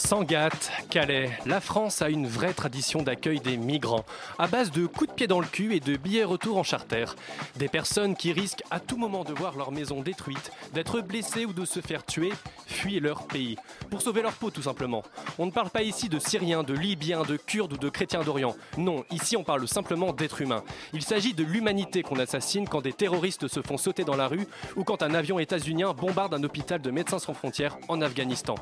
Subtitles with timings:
[0.00, 4.04] Sangatte, Calais, la France a une vraie tradition d'accueil des migrants,
[4.38, 7.04] à base de coups de pied dans le cul et de billets retour en charter.
[7.56, 11.52] Des personnes qui risquent à tout moment de voir leur maison détruite, d'être blessées ou
[11.52, 12.32] de se faire tuer,
[12.66, 13.56] fuient leur pays,
[13.90, 15.02] pour sauver leur peau tout simplement.
[15.38, 18.56] On ne parle pas ici de Syriens, de Libyens, de Kurdes ou de chrétiens d'Orient.
[18.78, 20.64] Non, ici on parle simplement d'êtres humains.
[20.94, 24.48] Il s'agit de l'humanité qu'on assassine quand des terroristes se font sauter dans la rue
[24.76, 28.54] ou quand un avion états-unien bombarde un hôpital de Médecins sans frontières en Afghanistan.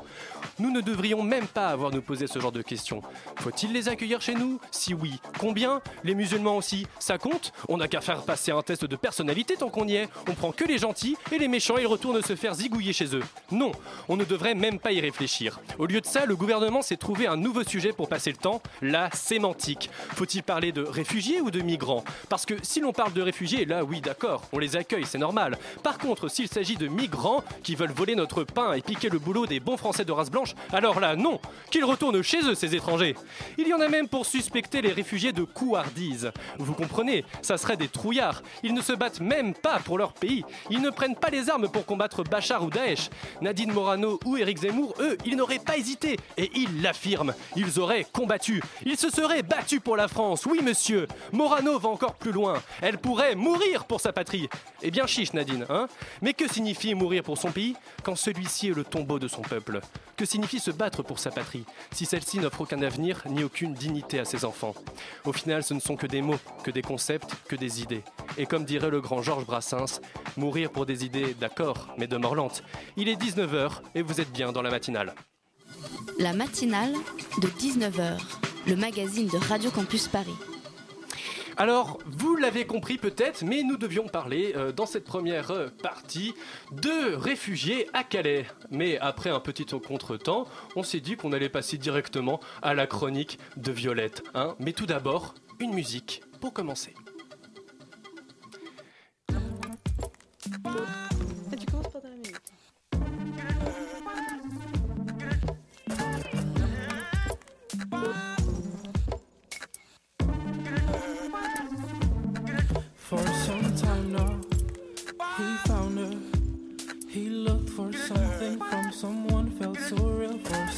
[0.59, 3.01] Nous ne devrions même pas avoir nous poser ce genre de questions.
[3.37, 4.59] Faut-il les accueillir chez nous?
[4.71, 5.81] Si oui, combien?
[6.03, 7.53] Les musulmans aussi, ça compte?
[7.69, 10.09] On n'a qu'à faire passer un test de personnalité tant qu'on y est.
[10.27, 13.23] On prend que les gentils et les méchants ils retournent se faire zigouiller chez eux.
[13.51, 13.71] Non,
[14.07, 15.59] on ne devrait même pas y réfléchir.
[15.77, 18.61] Au lieu de ça, le gouvernement s'est trouvé un nouveau sujet pour passer le temps,
[18.81, 19.91] la sémantique.
[20.15, 22.03] Faut-il parler de réfugiés ou de migrants?
[22.27, 25.57] Parce que si l'on parle de réfugiés, là oui d'accord, on les accueille, c'est normal.
[25.83, 29.45] Par contre, s'il s'agit de migrants qui veulent voler notre pain et piquer le boulot
[29.45, 31.39] des bons Français de race blanche, alors là non,
[31.69, 33.15] qu'ils retournent chez eux ces étrangers.
[33.57, 36.31] Il y en a même pour suspecter les réfugiés de couardise.
[36.57, 38.41] Vous comprenez, ça serait des trouillards.
[38.63, 40.45] Ils ne se battent même pas pour leur pays.
[40.69, 43.09] Ils ne prennent pas les armes pour combattre Bachar ou Daesh.
[43.41, 46.17] Nadine Morano ou Éric Zemmour, eux, ils n'auraient pas hésité.
[46.37, 47.33] Et ils l'affirment.
[47.57, 48.63] Ils auraient combattu.
[48.85, 50.45] Ils se seraient battus pour la France.
[50.45, 51.07] Oui, monsieur.
[51.33, 52.61] Morano va encore plus loin.
[52.81, 54.47] Elle pourrait mourir pour sa patrie.
[54.81, 55.87] Eh bien, chiche, Nadine, hein
[56.21, 59.81] Mais que signifie mourir pour son pays quand celui-ci est le tombeau de son peuple?
[60.15, 64.19] Que signifie se battre pour sa patrie si celle-ci n'offre aucun avenir ni aucune dignité
[64.19, 64.73] à ses enfants
[65.25, 68.03] Au final, ce ne sont que des mots, que des concepts, que des idées.
[68.37, 70.01] Et comme dirait le grand Georges Brassens,
[70.37, 72.63] mourir pour des idées, d'accord, mais de mort lente.
[72.97, 75.13] Il est 19h et vous êtes bien dans la matinale.
[76.17, 76.93] La matinale
[77.41, 78.19] de 19h,
[78.67, 80.35] le magazine de Radio Campus Paris.
[81.59, 86.33] Alors, vous l'avez compris peut-être, mais nous devions parler euh, dans cette première euh, partie
[86.71, 88.45] de réfugiés à Calais.
[88.71, 90.47] Mais après un petit contretemps,
[90.77, 94.23] on s'est dit qu'on allait passer directement à la chronique de Violette.
[94.35, 96.93] Hein mais tout d'abord, une musique pour commencer.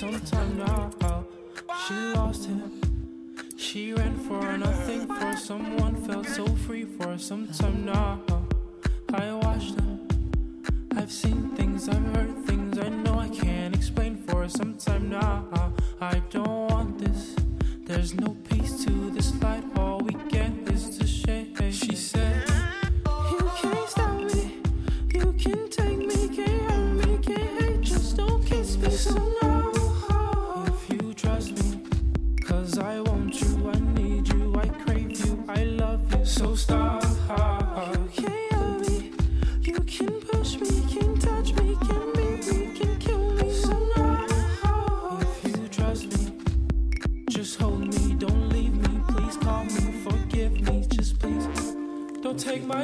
[0.03, 1.25] Real for some time now.
[1.87, 2.81] She lost him.
[3.57, 8.21] She ran for nothing for someone, felt so free for some time now.
[9.13, 10.07] I watched them.
[10.95, 15.73] I've seen things, I've heard things I know I can't explain for some time now.
[15.99, 17.35] I don't want this.
[17.85, 19.63] There's no peace to this fight.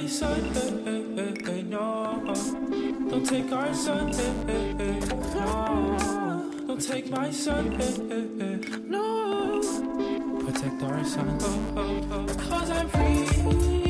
[0.07, 0.53] Son,
[1.69, 2.23] no.
[3.09, 5.97] Don't take our son, eh, eh, eh, no.
[6.67, 7.77] Don't take my son,
[8.87, 9.61] no.
[10.39, 12.25] Protect our son, oh, oh, oh.
[12.49, 13.86] Cause I'm free.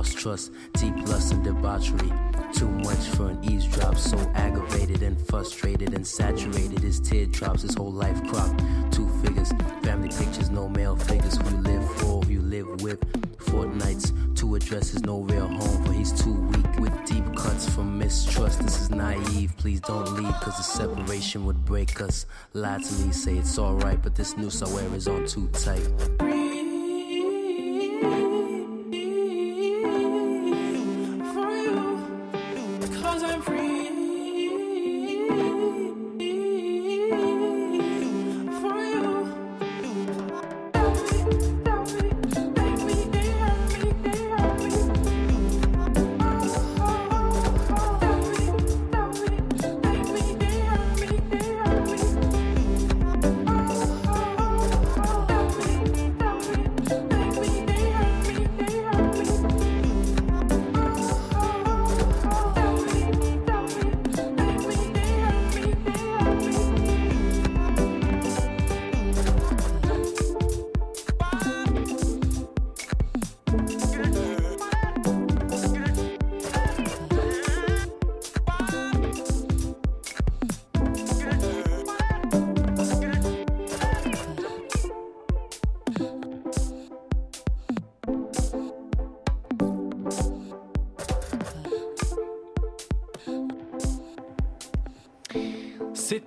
[0.00, 2.10] Lost trust, deep lust and debauchery.
[2.54, 3.98] Too much for an eavesdrop.
[3.98, 6.78] So aggravated and frustrated and saturated.
[6.78, 8.50] His teardrops, his whole life crop.
[8.90, 9.52] Two figures,
[9.82, 11.36] family pictures, no male figures.
[11.36, 12.98] Who you live for, who you live with.
[13.40, 15.84] Fortnights, two addresses, no real home.
[15.84, 18.62] For he's too weak with deep cuts from mistrust.
[18.62, 19.52] This is naive.
[19.58, 22.24] Please don't leave, cause the separation would break us.
[22.54, 26.39] Lie to me, say it's alright, but this noose I wear is on too tight.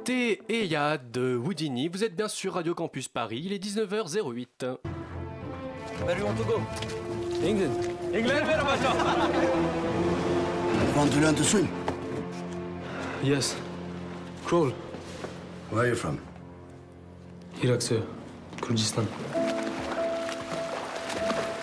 [0.06, 1.88] C'était Eya de Houdini.
[1.88, 3.42] Vous êtes bien sur Radio Campus Paris.
[3.46, 4.66] Il est 19h08.
[6.04, 6.62] Where do you want to go?
[7.42, 7.72] England.
[8.14, 8.80] England, where about
[10.98, 11.70] Want to learn to swim?
[13.24, 13.56] Yes.
[14.46, 14.74] Crawl.
[15.72, 16.20] Where are you from?
[17.64, 18.02] Iraq, sir.
[18.62, 19.08] Kurdistan.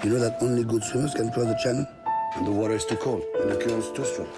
[0.02, 1.86] You know that only good swimmers can cross the channel?
[2.36, 4.28] And the water is too cold, and the current is too strong.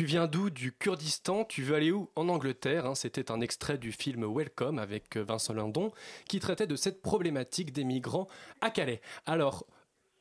[0.00, 0.48] Tu viens d'où?
[0.48, 1.44] Du Kurdistan.
[1.44, 2.08] Tu veux aller où?
[2.16, 2.86] En Angleterre.
[2.86, 2.94] hein.
[2.94, 5.92] C'était un extrait du film Welcome avec euh, Vincent Lindon
[6.26, 8.26] qui traitait de cette problématique des migrants
[8.62, 9.02] à Calais.
[9.26, 9.66] Alors.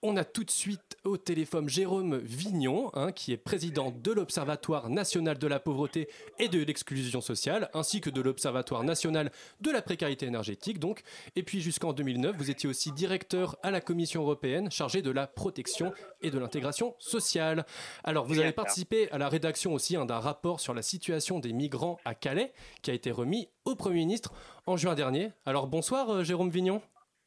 [0.02, 4.90] On a tout de suite au téléphone Jérôme Vignon, hein, qui est président de l'Observatoire
[4.90, 9.32] national de la pauvreté et de l'exclusion sociale, ainsi que de l'Observatoire national
[9.62, 10.80] de la précarité énergétique.
[10.80, 11.04] Donc,
[11.36, 15.28] et puis jusqu'en 2009, vous étiez aussi directeur à la Commission européenne chargé de la
[15.28, 17.66] protection et de l'intégration sociale.
[18.04, 21.54] Alors, vous avez participé à la rédaction aussi hein, d'un rapport sur la situation des
[21.54, 24.34] migrants à Calais, qui a été remis au Premier ministre
[24.66, 25.32] en juin dernier.
[25.46, 26.82] Alors, bonsoir euh, Jérôme Vignon.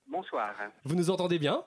[0.07, 0.55] Bonsoir.
[0.85, 1.65] Vous nous entendez bien?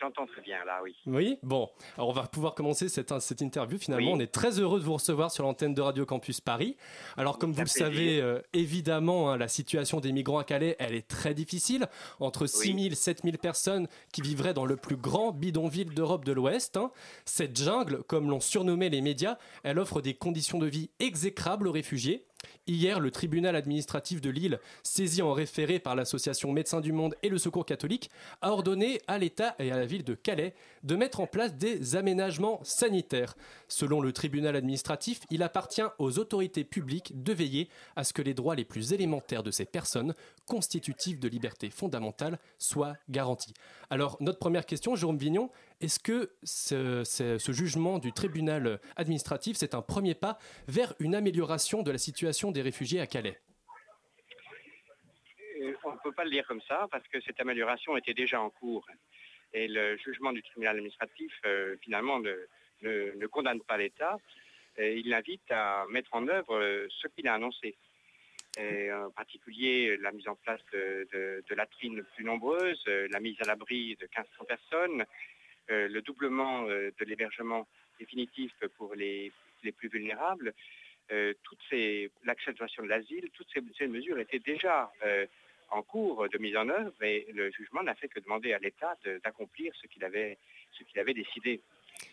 [0.00, 0.94] J'entends très bien là, oui.
[1.06, 3.78] oui, bon, alors on va pouvoir commencer cette, cette interview.
[3.78, 4.16] Finalement, Oui.
[4.16, 6.76] on est très heureux de vous recevoir sur l'antenne de Radio Campus Paris.
[7.16, 10.94] Alors, comme vous le savez, euh, évidemment, hein, la situation des migrants à Calais, elle
[10.94, 11.86] est très difficile.
[12.20, 16.24] Entre 6 000 et 7 000 personnes qui vivraient dans le plus grand bidonville d'Europe
[16.24, 16.76] de l'Ouest.
[16.76, 16.90] hein.
[17.24, 21.72] Cette jungle, comme l'ont surnommé les médias, elle offre des conditions de vie exécrables aux
[21.72, 22.24] réfugiés.
[22.66, 27.30] Hier, le tribunal administratif de Lille, saisi en référé par l'association Médecins du Monde et
[27.30, 28.10] le Secours catholique,
[28.42, 31.96] a ordonné à l'État et à la ville de Calais de mettre en place des
[31.96, 33.36] aménagements sanitaires.
[33.68, 38.34] Selon le tribunal administratif, il appartient aux autorités publiques de veiller à ce que les
[38.34, 40.14] droits les plus élémentaires de ces personnes,
[40.48, 43.54] constitutifs de liberté fondamentale, soient garantis.
[43.90, 45.50] Alors, notre première question, Jérôme Vignon,
[45.80, 51.90] est-ce que ce, jugement du tribunal administratif, c'est un premier pas vers une amélioration de
[51.90, 53.38] la situation des réfugiés à Calais?
[55.60, 58.40] Euh, on ne peut pas le dire comme ça parce que cette amélioration était déjà
[58.40, 58.86] en cours.
[59.52, 62.34] Et le jugement du tribunal administratif, euh, finalement, ne,
[62.82, 64.16] ne- ne condamne pas l'État.
[64.80, 67.76] Il l'invite à mettre en œuvre euh, ce qu'il a annoncé.
[68.58, 73.20] Et en particulier la mise en place de, de- de latrines plus nombreuses, euh, la
[73.20, 75.04] mise à l'abri de 1500 personnes,
[75.70, 77.68] euh, le doublement euh, de l'hébergement
[78.00, 79.32] définitif pour les,
[79.72, 80.54] plus vulnérables,
[81.12, 81.62] euh, toutes
[82.82, 85.26] de l'asile, toutes ces, mesures étaient déjà euh,
[85.70, 88.96] en cours de mise en œuvre et le jugement n'a fait que demander à l'État
[89.22, 91.60] d'accomplir ce qu'il avait décidé.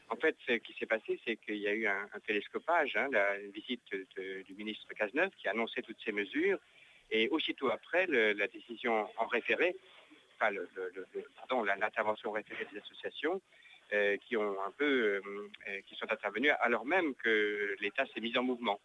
[0.10, 3.38] En fait, ce qui s'est passé, c'est qu'il y a eu un, télescopage, hein, la
[3.54, 3.84] visite
[4.48, 6.60] du ministre Cazeneuve qui a annoncé toutes ces mesures
[7.12, 9.75] et aussitôt après, la décision en référé,
[10.36, 10.51] enfin,
[11.38, 13.42] pardon, l'intervention référée des associations
[13.94, 15.22] euh, qui ont un peu, euh,
[15.68, 18.80] euh, qui sont intervenues alors même que l'État s'est mis en mouvement.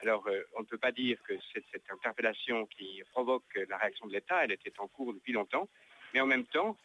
[0.00, 0.26] Alors,
[0.56, 4.42] on ne peut pas dire que c'est cette interpellation qui provoque la réaction de l'État,
[4.42, 5.68] elle était en cours depuis longtemps,
[6.14, 6.76] mais en même temps,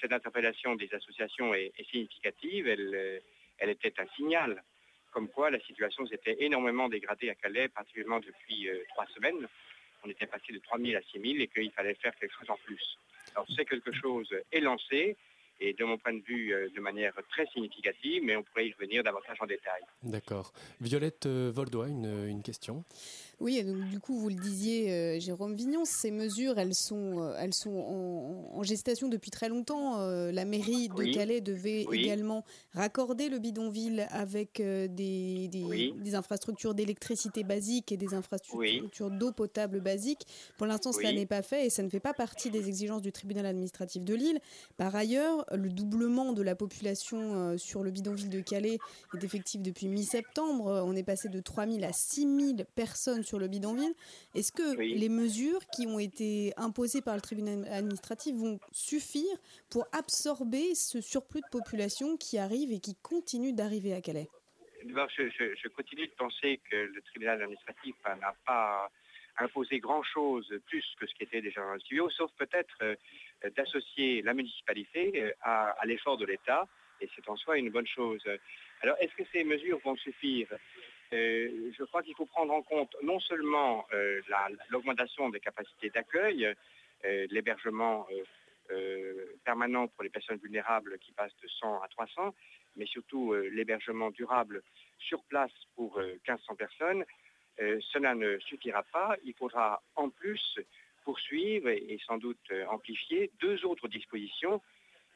[0.00, 3.18] cette interpellation des associations est, significative, elle, euh,
[3.58, 4.62] elle était un signal
[5.14, 9.46] comme quoi la situation s'était énormément dégradée à Calais, particulièrement depuis euh, trois semaines.
[10.02, 12.50] On était passé de 3 000 à 6 000 et qu'il fallait faire quelque chose
[12.50, 12.98] en plus.
[13.34, 15.16] Alors, c'est quelque chose est lancé
[15.68, 18.72] et de mon point de vue euh, de manière très significative, mais on pourrait y
[18.72, 19.82] revenir davantage en détail.
[20.02, 20.52] D'accord.
[20.80, 22.84] Violette euh, Voldois, une, une question?
[23.40, 27.52] Oui, donc du coup, vous le disiez, euh, Jérôme Vignon, ces mesures, elles sont, elles
[27.54, 29.98] sont en, en gestation depuis très longtemps.
[30.30, 31.10] La mairie de Oui.
[31.12, 32.02] Calais devait Oui.
[32.02, 35.94] également raccorder le bidonville avec des, des- Oui.
[35.96, 40.26] des infrastructures d'électricité basiques et des infrastructures d'eau potable basiques.
[40.56, 41.16] Pour l'instant, cela Oui.
[41.16, 44.14] n'est pas fait et ça ne fait pas partie des exigences du tribunal administratif de
[44.14, 44.38] Lille.
[44.76, 48.78] Par ailleurs, le doublement de la population euh, sur le bidonville de Calais
[49.14, 50.68] est effectif depuis mi-septembre.
[50.68, 53.94] Euh, On est passé de 3 000 à 6 000 personnes sur le bidonville.
[54.34, 59.36] Est-ce que les mesures qui ont été imposées par le tribunal administratif vont suffire
[59.70, 64.28] pour absorber ce surplus de population qui arrive et qui continue d'arriver à Calais?
[64.84, 68.90] D'abord, je, je- je continue de penser que le tribunal administratif n'a pas
[69.38, 72.94] imposé grand-chose plus que ce qui était déjà dans le studio, sauf peut-être euh,
[73.56, 76.66] d'associer la municipalité euh, à, l'effort de l'État,
[77.00, 78.22] et c'est en soi une bonne chose.
[78.82, 80.48] Alors, est-ce que ces mesures vont suffire?
[81.12, 83.86] Euh, Je crois qu'il faut prendre en compte non seulement
[84.28, 86.54] la- l'augmentation des capacités d'accueil,
[87.02, 88.06] l'hébergement
[89.44, 92.34] permanent pour les personnes vulnérables qui passe de 100 à 300,
[92.76, 94.62] mais surtout l'hébergement durable
[94.98, 97.04] sur place pour euh, 1500 personnes.
[97.60, 99.16] Euh, cela ne suffira pas.
[99.24, 100.58] Il faudra en plus
[101.04, 104.60] poursuivre et, sans doute euh, amplifier deux autres dispositions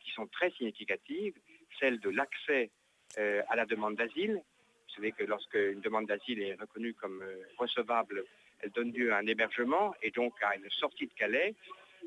[0.01, 1.35] qui sont très significatives,
[1.81, 2.71] celle de l'accès
[3.19, 4.35] euh, à la demande d'asile.
[4.35, 7.23] Vous savez que lorsque une demande d'asile est reconnue comme
[7.57, 8.25] recevable,
[8.61, 11.55] elle donne lieu à un hébergement et donc à une sortie de Calais.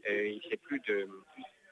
[0.09, 1.07] Il y a plus de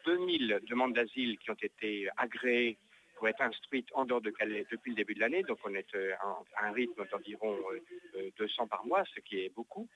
[0.05, 2.77] 2000 demandes d'asile qui ont été agréées
[3.19, 5.43] pour être instruites en dehors de Calais depuis le début de l'année.
[5.43, 6.13] Donc on est euh,
[6.55, 7.79] à un rythme d'environ euh,
[8.15, 9.88] euh, 200 par mois, ce qui est beaucoup.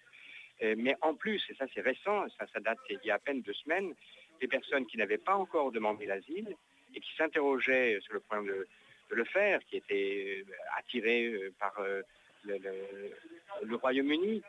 [0.61, 3.19] Euh, Mais en plus, et ça c'est récent, ça, ça date il y a à
[3.19, 3.93] peine deux semaines,
[4.41, 6.53] des personnes qui n'avaient pas encore demandé l'asile
[6.93, 8.67] et qui s'interrogeaient sur le point de,
[9.09, 12.01] le faire, qui étaient euh, attirées euh, par euh,
[12.43, 14.41] le, Royaume-Uni.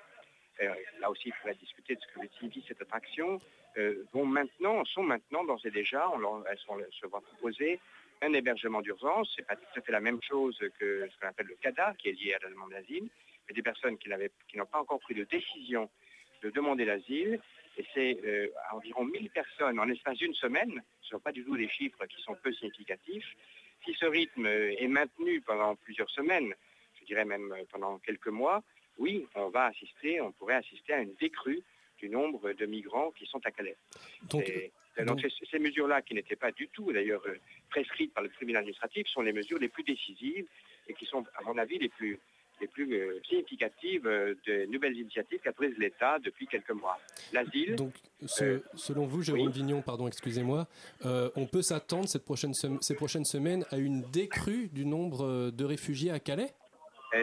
[0.63, 3.39] Euh, là aussi, il faudrait discuter de ce que signifie cette attraction.
[3.77, 6.59] Euh, vont maintenant, sont maintenant d'ores et déjà, on leur- elles
[6.93, 7.79] se voient proposer
[8.25, 9.33] un hébergement d'urgence.
[9.37, 12.09] C'est pas tout à fait la même chose que ce qu'on appelle le CADA, qui
[12.09, 13.09] est lié à la demande d'asile,
[13.49, 15.91] mais des personnes qui n'avaient- qui n'ont pas encore pris de décision
[16.43, 17.41] de demander l'asile.
[17.77, 20.83] Et c'est euh, environ 1000 personnes en l'espace d'une semaine.
[21.03, 23.27] Ce ne sont pas du tout des chiffres qui sont peu significatifs.
[23.85, 26.55] Si ce rythme est maintenu pendant plusieurs semaines,
[27.01, 28.63] je dirais même pendant quelques mois,
[28.99, 31.63] oui, on va assister, on pourrait assister à une décrue
[31.99, 33.77] du nombre de migrants qui sont à Calais.
[34.31, 34.73] Donc, Et,
[35.03, 37.35] donc, donc- ces, ces mesures-là, qui n'étaient pas du tout d'ailleurs euh,
[37.71, 40.47] prescrites par le tribunal administratif, sont les mesures les plus décisives
[40.89, 42.19] et qui sont, à mon avis, les plus,
[42.61, 46.99] les plus euh, significatives euh, des nouvelles initiatives qu'a prises l'État depuis quelques mois.
[47.33, 47.95] L'asile, Donc,
[48.27, 50.67] ce- Euh, selon vous, Jérôme Vignon, pardon, excusez-moi,
[51.05, 55.65] on peut s'attendre cette prochaine sem- ces prochaines semaines à une décrue du nombre de
[55.65, 56.51] réfugiés à Calais?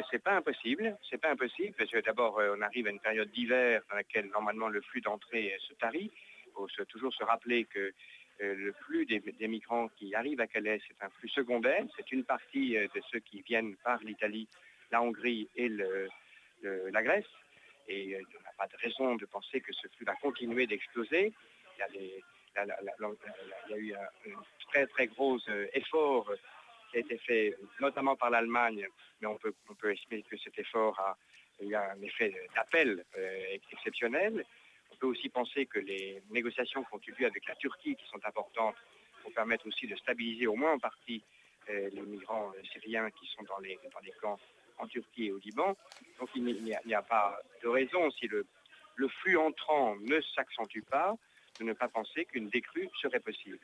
[0.09, 3.81] C'est pas impossible, c'est pas impossible parce que d'abord on arrive à une période d'hiver
[3.89, 6.09] dans laquelle normalement le flux d'entrée se tarit.
[6.51, 7.93] Il faut toujours se rappeler que
[8.41, 11.85] euh, le flux des, migrants qui arrivent à Calais, c'est un flux secondaire.
[11.95, 14.47] C'est une partie euh, de ceux qui viennent par l'Italie,
[14.91, 17.25] la Hongrie et la Grèce.
[17.87, 21.33] Et euh, on n'a pas de raison de penser que ce flux va continuer d'exploser.
[21.77, 25.37] Il y a, eu un, très très gros
[25.73, 26.31] effort
[26.89, 28.87] qui a été fait notamment par l'Allemagne,
[29.21, 31.17] mais on peut, estimer que cet effort a
[31.63, 33.05] eu un effet d'appel
[33.51, 34.43] ex- exceptionnel.
[35.01, 38.07] On peut aussi penser que les négociations qui ont eu lieu avec la Turquie, qui
[38.07, 38.75] sont importantes,
[39.23, 41.23] vont permettre aussi de stabiliser au moins en partie
[41.71, 44.37] euh, les migrants euh, syriens qui sont dans les, dans les camps
[44.77, 45.75] en Turquie et au Liban.
[46.19, 48.45] Donc il n'y a, pas de raison, si le,
[48.95, 51.15] le flux entrant ne s'accentue pas,
[51.59, 53.57] de ne pas penser qu'une décrue serait possible.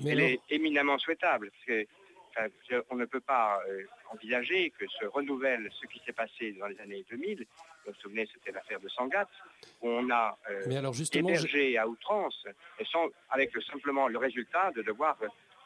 [0.00, 1.86] Mais Elle est éminemment souhaitable, parce que
[2.90, 6.78] on ne peut pas euh, envisager que se renouvelle ce qui s'est passé dans les
[6.80, 7.38] années 2000.
[7.86, 9.28] Vous vous souvenez, c'était l'affaire de Sangatte,
[9.80, 12.46] où on a euh, Mais alors justement, hébergé à outrance,
[12.78, 15.16] et sans, avec le- simplement le résultat de devoir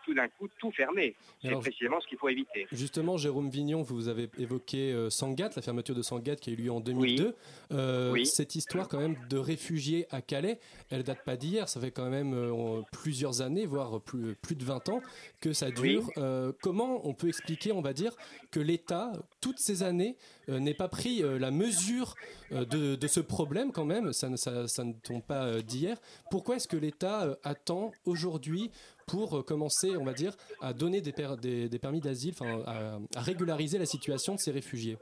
[0.05, 1.15] tout d'un coup tout fermer.
[1.43, 2.67] C'est précisément ce qu'il faut éviter.
[2.73, 6.57] Justement, Jérôme Vignon, vous avez évoqué euh, Sangatte, la fermeture de Sangatte qui a eu
[6.57, 7.35] lieu en 2002.
[7.73, 8.27] Euh, Oui.
[8.27, 10.59] Cette histoire quand même de réfugiés à Calais,
[10.91, 14.65] elle date pas d'hier, ça fait quand même euh, plusieurs années, voire plus, plus de
[14.65, 15.01] 20 ans
[15.41, 16.05] que ça dure.
[16.07, 16.13] Oui.
[16.19, 18.13] Euh, comment on peut expliquer, on va dire,
[18.51, 20.17] que l'État, toutes ces années,
[20.49, 22.15] euh, n'ait pas pris euh, la mesure
[22.53, 25.97] euh, de, ce problème quand même, ça ne, tombe pas d'hier.
[26.31, 28.71] Pourquoi est-ce que l'État attend aujourd'hui
[29.07, 32.35] pour commencer, on va dire, à donner des, per- des- des permis d'asile,
[32.67, 34.97] à, à régulariser la situation de ces réfugiés?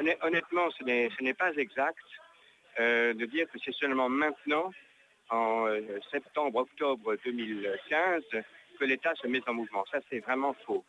[0.00, 1.98] Honn- Honnêtement, ce n'est pas exact
[2.78, 4.70] de dire que c'est seulement maintenant,
[5.30, 5.66] en
[6.10, 8.22] septembre-octobre 2015,
[8.78, 9.84] que l'État se mette en mouvement.
[9.92, 10.84] Ça, c'est vraiment faux.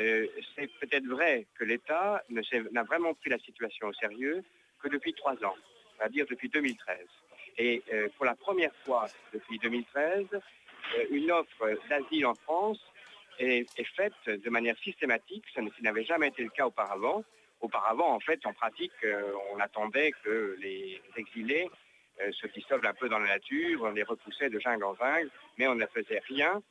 [0.00, 4.44] Euh, c'est peut-être vrai que l'État n'a vraiment pris la situation au sérieux
[4.82, 5.56] que depuis trois ans,
[5.96, 6.98] c'est-à-dire depuis 2013.
[7.58, 12.80] Et euh, pour la première fois depuis 2013, euh, une offre d'asile en France
[13.38, 17.24] est, faite de manière systématique, ça n'avait jamais été le cas auparavant.
[17.60, 18.92] Auparavant, en fait, en pratique,
[19.52, 21.70] on attendait que les exilés
[22.30, 25.66] se dissolvent un peu dans la nature, on les repoussait de jungle en jungle, mais
[25.66, 26.62] on ne faisait rien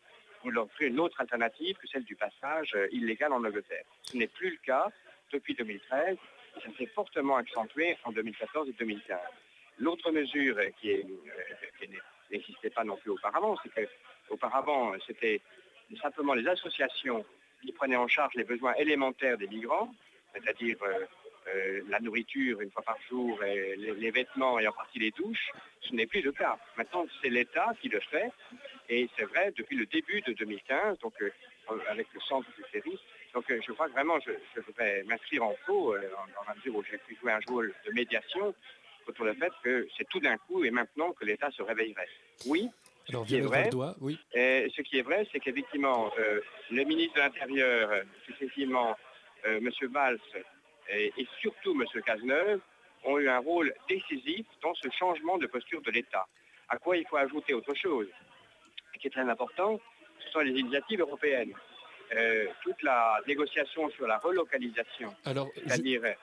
[0.52, 3.86] leur offrir une autre alternative que celle du passage euh, illégal en Angleterre.
[4.04, 4.88] Ce n'est plus le cas
[5.32, 6.18] depuis 2013,
[6.58, 9.20] et ça s'est fortement accentué en 2014 et 2015.
[9.80, 11.04] L'autre mesure euh, qui, euh,
[11.80, 11.90] qui
[12.32, 13.90] n'existait pas non plus auparavant, c'est que
[14.30, 15.42] auparavant, euh, c'était
[16.02, 17.25] simplement les associations
[17.62, 19.94] qui prenaient en charge les besoins élémentaires des migrants,
[20.34, 20.78] c'est-à-dire
[21.48, 25.00] euh, euh, la nourriture une fois par jour, et les, les vêtements et en partie
[25.00, 26.58] les douches, ce n'est plus le cas.
[26.78, 28.32] Maintenant, c'est l'État qui le fait,
[28.90, 31.30] et c'est vrai depuis le début de 2015, donc euh,
[31.90, 33.00] avec le centre du service.
[33.34, 36.02] Donc euh, je crois que vraiment, je, je m'inscrire en faux, euh,
[36.36, 38.54] dans la mesure où j'ai pu jouer un rôle de médiation,
[39.08, 42.08] autour du fait que c'est tout d'un coup et maintenant que l'État se réveillerait.
[42.48, 42.70] Oui,
[43.10, 44.20] Alors, ce qui est vrai, Valdois, oui.
[44.34, 48.96] et ce qui est vrai, c'est qu'effectivement, euh, le ministre de l'Intérieur, euh, successivement
[49.46, 49.70] euh, M.
[49.92, 50.20] Valls
[50.89, 52.01] et, et surtout M.
[52.04, 52.60] Cazeneuve,
[53.04, 56.25] ont eu un rôle décisif dans ce changement de posture de l'État.
[56.70, 58.08] À quoi il faut ajouter autre chose,
[59.00, 59.80] qui est très important,
[60.20, 61.54] ce sont les initiatives européennes.
[62.15, 65.13] Euh, toute la négociation sur la relocalisation,
[65.56, 66.13] c'est-à-dire euh,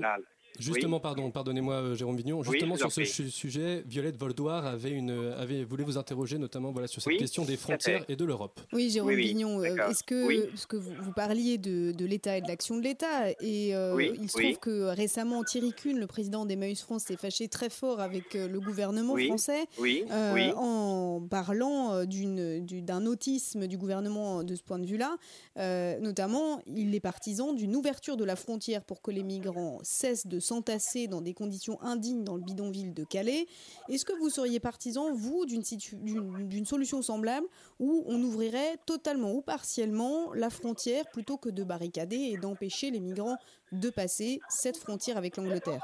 [0.00, 0.16] la-
[0.58, 1.02] Justement, Oui.
[1.02, 2.42] pardon, pardonnez-moi, euh, Jérôme Vignon.
[2.42, 7.00] Justement sur ce sujet, Violette Voldoir avait une, avait voulait vous interroger notamment voilà sur
[7.00, 8.60] cette Oui, question des frontières et de l'Europe.
[8.72, 12.40] Oui, Jérôme Vignon, euh, est-ce que, parce que vous, vous parliez de, de l'État et
[12.40, 14.44] de l'action de l'État, et euh, Oui, il se oui.
[14.44, 18.60] trouve que récemment, Thierry Kuhn, le président d'Emmaüs France, s'est fâché très fort avec le
[18.60, 20.50] gouvernement Oui, français oui, euh, oui.
[20.56, 25.16] en parlant d'une- d'un autisme du gouvernement de ce point de vue-là.
[25.58, 30.26] Euh, notamment, il est partisan d'une ouverture de la frontière pour que les migrants cessent
[30.26, 33.46] de s'entasser dans des conditions indignes dans le bidonville de Calais.
[33.88, 37.46] Est-ce que vous seriez partisan, vous, d'une solution semblable
[37.78, 43.00] où on ouvrirait totalement ou partiellement la frontière plutôt que de barricader et d'empêcher les
[43.00, 43.36] migrants
[43.72, 45.82] de passer cette frontière avec l'Angleterre?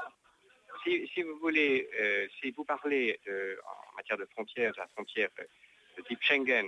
[0.83, 3.55] Si, vous voulez, euh, si vous parlez euh,
[3.91, 5.43] en matière de frontières, de la frontière euh,
[5.97, 6.67] de type Schengen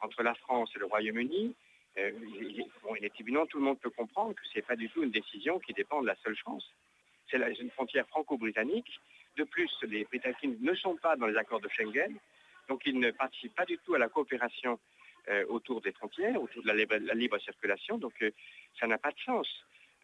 [0.00, 1.54] entre la France et le Royaume-Uni,
[1.98, 2.12] euh,
[2.82, 5.02] bon, il est évident, tout le monde peut comprendre que ce n'est pas du tout
[5.02, 6.64] une décision qui dépend de la seule France.
[7.30, 8.90] C'est une frontière franco-britannique.
[9.36, 12.14] De plus, les Britanniques ne sont pas dans les accords de Schengen,
[12.68, 14.78] donc ils ne participent pas du tout à la coopération
[15.28, 17.98] euh, autour des frontières, autour de la libre, la libre circulation.
[17.98, 18.30] Donc euh,
[18.80, 19.46] ça n'a pas de sens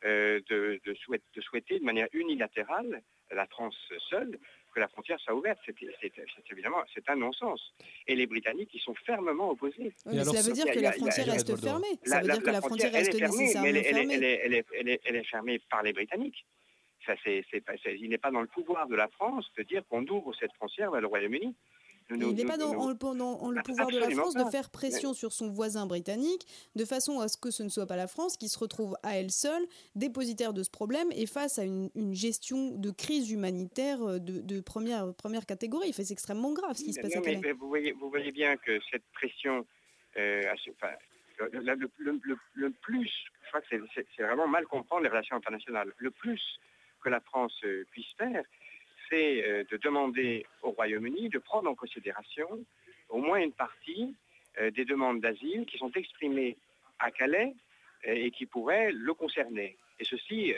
[0.05, 3.77] euh, de, de souhait- de souhaiter de manière unilatérale, la France
[4.11, 4.39] seule,
[4.75, 5.59] que la frontière soit ouverte.
[5.67, 7.75] C'est évidemment c'est un non-sens.
[8.07, 9.95] Et les Britanniques, ils sont fermement opposés.
[10.07, 11.87] Oui, mais cela veut dire que la frontière reste fermée.
[12.05, 14.15] Ça veut dire que la frontière elle est reste fermée, nécessairement fermée.
[15.05, 16.45] elle est fermée par les Britanniques.
[17.07, 20.53] Ça, il n'est pas dans le pouvoir de la France de dire qu'on ouvre cette
[20.55, 21.55] frontière vers le Royaume-Uni.
[22.11, 24.11] Nous- il n'est pas dans, nous- en le, dans- en le Ah, pouvoir de la
[24.11, 24.45] France pas.
[24.45, 27.87] de faire pression sur son voisin britannique de façon à ce que ce ne soit
[27.87, 29.63] pas la France qui se retrouve à elle seule
[29.95, 34.41] dépositaire de ce problème et face à une, une gestion de crise humanitaire euh, de,
[34.43, 35.89] de première, première catégorie.
[35.91, 38.33] Enfin, C'est extrêmement grave ce qui se passe Non, à mais vous, voyez, vous voyez
[38.33, 39.65] bien que cette pression,
[40.19, 40.43] euh,
[40.77, 40.93] enfin,
[41.41, 43.11] le, le- le- le- le plus,
[43.45, 46.41] je crois que c'est vraiment mal comprendre les relations internationales, le plus
[47.05, 48.43] que la France euh, puisse faire,
[49.09, 52.49] c'est euh, de demander au Royaume-Uni de prendre en considération
[53.11, 54.17] au moins une partie
[54.59, 56.57] euh, des demandes d'asile qui sont exprimées
[56.99, 57.55] à Calais
[58.05, 59.77] et qui pourraient le concerner.
[59.99, 60.53] Et ceci,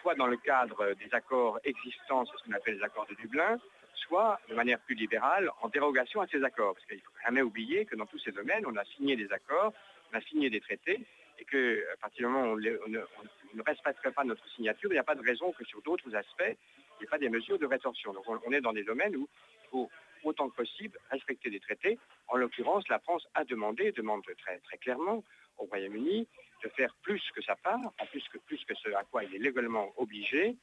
[0.00, 3.58] soit dans le cadre des accords existants, ce qu'on appelle les accords de Dublin,
[3.94, 6.74] soit de manière plus libérale, en dérogation à ces accords.
[6.74, 9.32] Parce qu'il ne faut jamais oublier que dans tous ces domaines, on a signé des
[9.32, 9.72] accords,
[10.12, 11.04] on a signé des traités,
[11.40, 15.04] et qu'à partir du moment où on, ne, respecterait pas notre signature, il n'y a
[15.04, 18.12] pas de raison que sur d'autres aspects, il n'y ait pas des mesures de rétorsion.
[18.12, 19.28] Donc on, est dans des domaines où
[19.64, 19.90] il faut
[20.22, 21.98] autant que possible respecter des traités.
[22.28, 25.24] En l'occurrence, la France a demandé, demande très, clairement
[25.56, 26.28] au Royaume-Uni
[26.62, 29.38] de faire plus que sa part, en plus que, que ce à quoi il est
[29.38, 30.56] légalement obligé.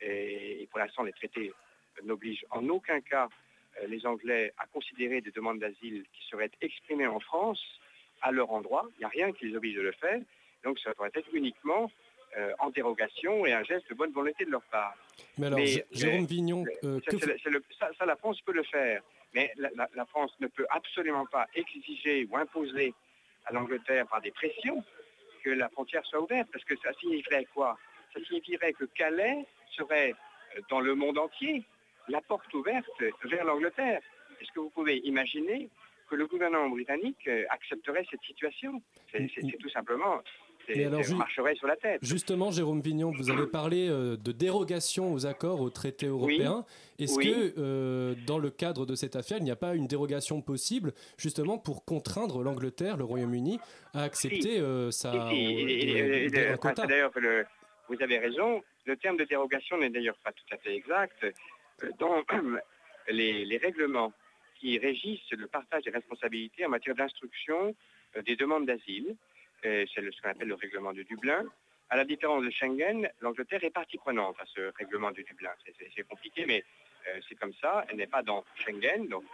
[0.00, 1.52] Et, et pour l'instant, les traités
[2.04, 3.28] n'obligent en aucun cas
[3.80, 7.62] euh, les Anglais à considérer des demandes d'asile qui seraient exprimées en France
[8.22, 8.88] à leur endroit.
[8.96, 10.20] Il n'y a rien qui les oblige de le faire.
[10.64, 11.90] Donc ça doit être uniquement
[12.38, 14.94] euh, en dérogation et un geste de bonne volonté de leur part.
[15.36, 17.90] Mais alors, Mais, J- Jérôme euh, Vignon, euh, Ça, que c'est le- c'est le- ça-
[17.98, 19.02] ça, la France peut le faire,
[19.34, 22.94] mais la, la- la France ne peut absolument pas exiger ou imposer
[23.44, 24.82] à l'Angleterre par des pressions
[25.44, 27.76] que la frontière soit ouverte, parce que ça signifierait quoi?
[28.14, 29.44] Ça signifierait que Calais
[29.76, 30.14] serait
[30.56, 31.64] euh, dans le monde entier
[32.08, 32.88] la porte ouverte
[33.24, 34.00] vers l'Angleterre.
[34.40, 35.68] Est-ce que vous pouvez imaginer
[36.12, 38.82] que le gouvernement britannique euh, accepterait cette situation.
[39.10, 40.20] C'est c'est- c'est tout simplement,
[40.68, 42.00] Mais alors, marcherait sur la tête.
[42.02, 46.66] Justement, Jérôme Vignon, vous avez parlé euh, de dérogation aux accords, aux traités européens.
[46.98, 47.32] Est-ce Oui.
[47.32, 50.92] que, euh, dans le cadre de cette affaire, il n'y a pas une dérogation possible,
[51.16, 53.58] justement, pour contraindre l'Angleterre, le Royaume-Uni,
[53.94, 57.10] à accepter sa, et- et- et- et- d'ailleurs
[57.88, 58.62] vous avez raison.
[58.84, 61.26] Le terme de dérogation n'est d'ailleurs pas tout à fait exact.
[61.98, 62.22] Dans
[63.08, 64.12] les, les règlements
[64.62, 67.74] qui régissent le partage des responsabilités en matière d'instruction
[68.16, 69.16] euh, des demandes d'asile,
[69.64, 71.42] euh, c'est ce qu'on appelle le règlement de Dublin.
[71.90, 75.50] À la différence de Schengen, l'Angleterre est partie prenante à ce règlement de Dublin.
[75.96, 76.64] C'est- compliqué, mais
[77.08, 77.84] euh, c'est comme ça.
[77.88, 79.24] Elle n'est pas dans Schengen, donc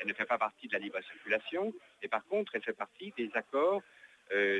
[0.00, 1.72] elle ne fait pas partie de la libre circulation.
[2.02, 3.82] Et par contre, elle fait partie des accords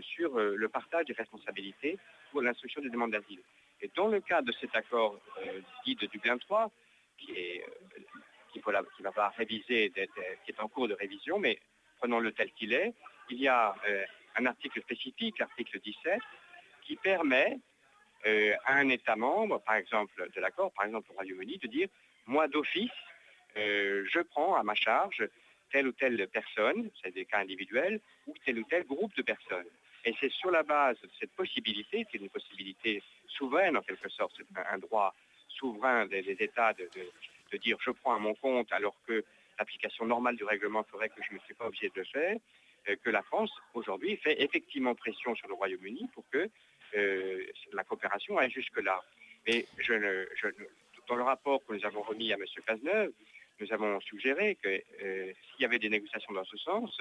[0.02, 1.98] sur le partage des responsabilités
[2.30, 3.40] pour l'instruction des demandes d'asile.
[3.80, 5.18] Et dans le cadre de cet accord
[5.86, 6.70] dit de Dublin 3,
[7.16, 7.64] qui est
[8.52, 10.06] qui va pas réviser, euh,
[10.44, 11.58] qui est en cours de révision, mais
[11.98, 12.92] prenons-le tel qu'il est,
[13.30, 14.04] il y a euh,
[14.36, 16.20] un article spécifique, l'article 17,
[16.82, 17.58] qui permet
[18.26, 21.88] euh, à un État membre, par exemple de l'accord, par exemple au Royaume-Uni, de dire
[22.26, 22.90] moi d'office,
[23.56, 25.28] je prends à ma charge
[25.70, 29.66] telle ou telle personne, c'est des cas individuels, ou tel ou tel groupe de personnes.
[30.04, 34.08] Et c'est sur la base de cette possibilité, qui est une possibilité souveraine en quelque
[34.08, 35.14] sorte, c'est un- droit
[35.48, 36.88] souverain des, États de-
[37.52, 39.24] de dire je prends à mon compte alors que
[39.58, 42.36] l'application normale du règlement ferait que je ne suis pas obligé de le faire,
[42.88, 46.48] euh, que la France aujourd'hui fait effectivement pression sur le Royaume-Uni pour que
[46.96, 49.00] euh, la coopération aille jusque-là.
[49.46, 49.94] Mais je
[51.08, 52.44] dans le rapport que nous avons remis à M.
[52.64, 53.10] Cazeneuve,
[53.60, 56.96] nous avons suggéré que euh, s'il y avait des négociations dans ce sens,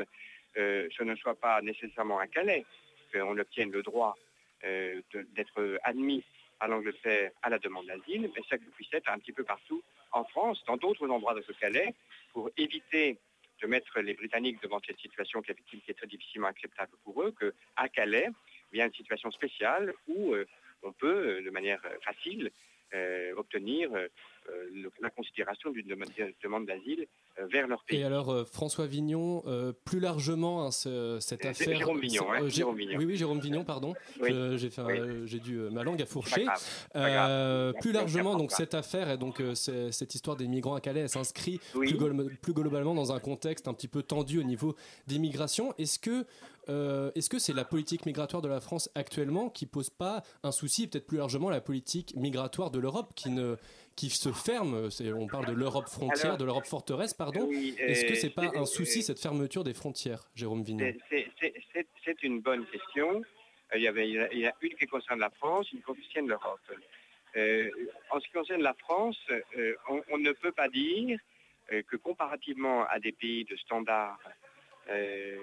[0.56, 2.66] ce ne soit pas nécessairement à Calais
[3.14, 4.18] qu'on obtienne le droit
[4.64, 6.24] d'être admis
[6.60, 9.82] à l'Angleterre à la demande d'asile, mais ça que puisse être un petit peu partout
[10.12, 11.94] en France, dans d'autres endroits de ce Calais,
[12.34, 13.18] pour éviter
[13.62, 17.90] de mettre les Britanniques devant cette situation qui est, très difficilement acceptable pour eux, qu'à
[17.90, 18.30] Calais,
[18.72, 20.48] il y a une situation spéciale où euh,
[20.84, 22.52] on peut, euh, de manière euh, facile,
[23.38, 24.08] obtenir euh,
[24.50, 27.06] euh, le- la considération d'une demande, d'asile
[27.40, 28.00] euh, vers leur pays.
[28.00, 31.78] Et alors, euh, François Vignon, euh, plus largement, hein, ce- cette Euh, affaire.
[31.78, 32.98] Jérôme Vignon, c'est- hein, Jérôme Vignon.
[32.98, 33.94] Oui, oui, Jérôme Vignon, pardon.
[34.20, 34.30] Oui.
[34.58, 35.00] J'ai Oui.
[35.00, 36.42] euh, dû euh, ma langue à fourcher.
[36.46, 37.30] pas grave, c'est pas grave.
[37.30, 41.02] Euh, plus largement, donc cette affaire et donc euh, cette histoire des migrants à Calais,
[41.02, 41.96] elle s'inscrit plus,
[42.42, 44.76] plus globalement dans un contexte un petit peu tendu au niveau
[45.08, 45.74] d'immigration.
[45.78, 46.26] Est-ce que
[46.70, 50.52] euh, est-ce que c'est la politique migratoire de la France actuellement qui pose pas un
[50.52, 53.56] souci, et peut-être plus largement la politique migratoire de l'Europe qui ne
[53.98, 57.46] qui se ferme On parle de l'Europe frontière, Alors, de l'Europe forteresse, pardon.
[57.50, 60.94] oui, Est-ce que euh, c'est pas un souci euh, cette fermeture des frontières, Jérôme Vignon
[61.10, 63.22] C'est- une bonne question.
[63.74, 66.28] Euh, Il y, avait, il y a- une qui concerne la France, une qui concerne
[66.28, 66.60] l'Europe.
[67.38, 67.70] Euh,
[68.12, 69.18] en ce qui concerne la France,
[69.58, 71.18] euh, on, on ne peut pas dire
[71.72, 74.20] euh, que comparativement à des pays de standards
[74.90, 75.38] euh,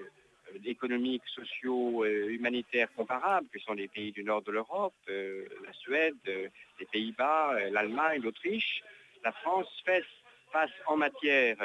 [0.65, 5.73] économiques, sociaux, euh, humanitaires comparables, que sont les pays du nord de l'Europe, euh, la
[5.73, 6.47] Suède, euh,
[6.79, 8.83] les Pays-Bas, euh, l'Allemagne, l'Autriche,
[9.23, 10.03] la France fait
[10.51, 11.57] face en matière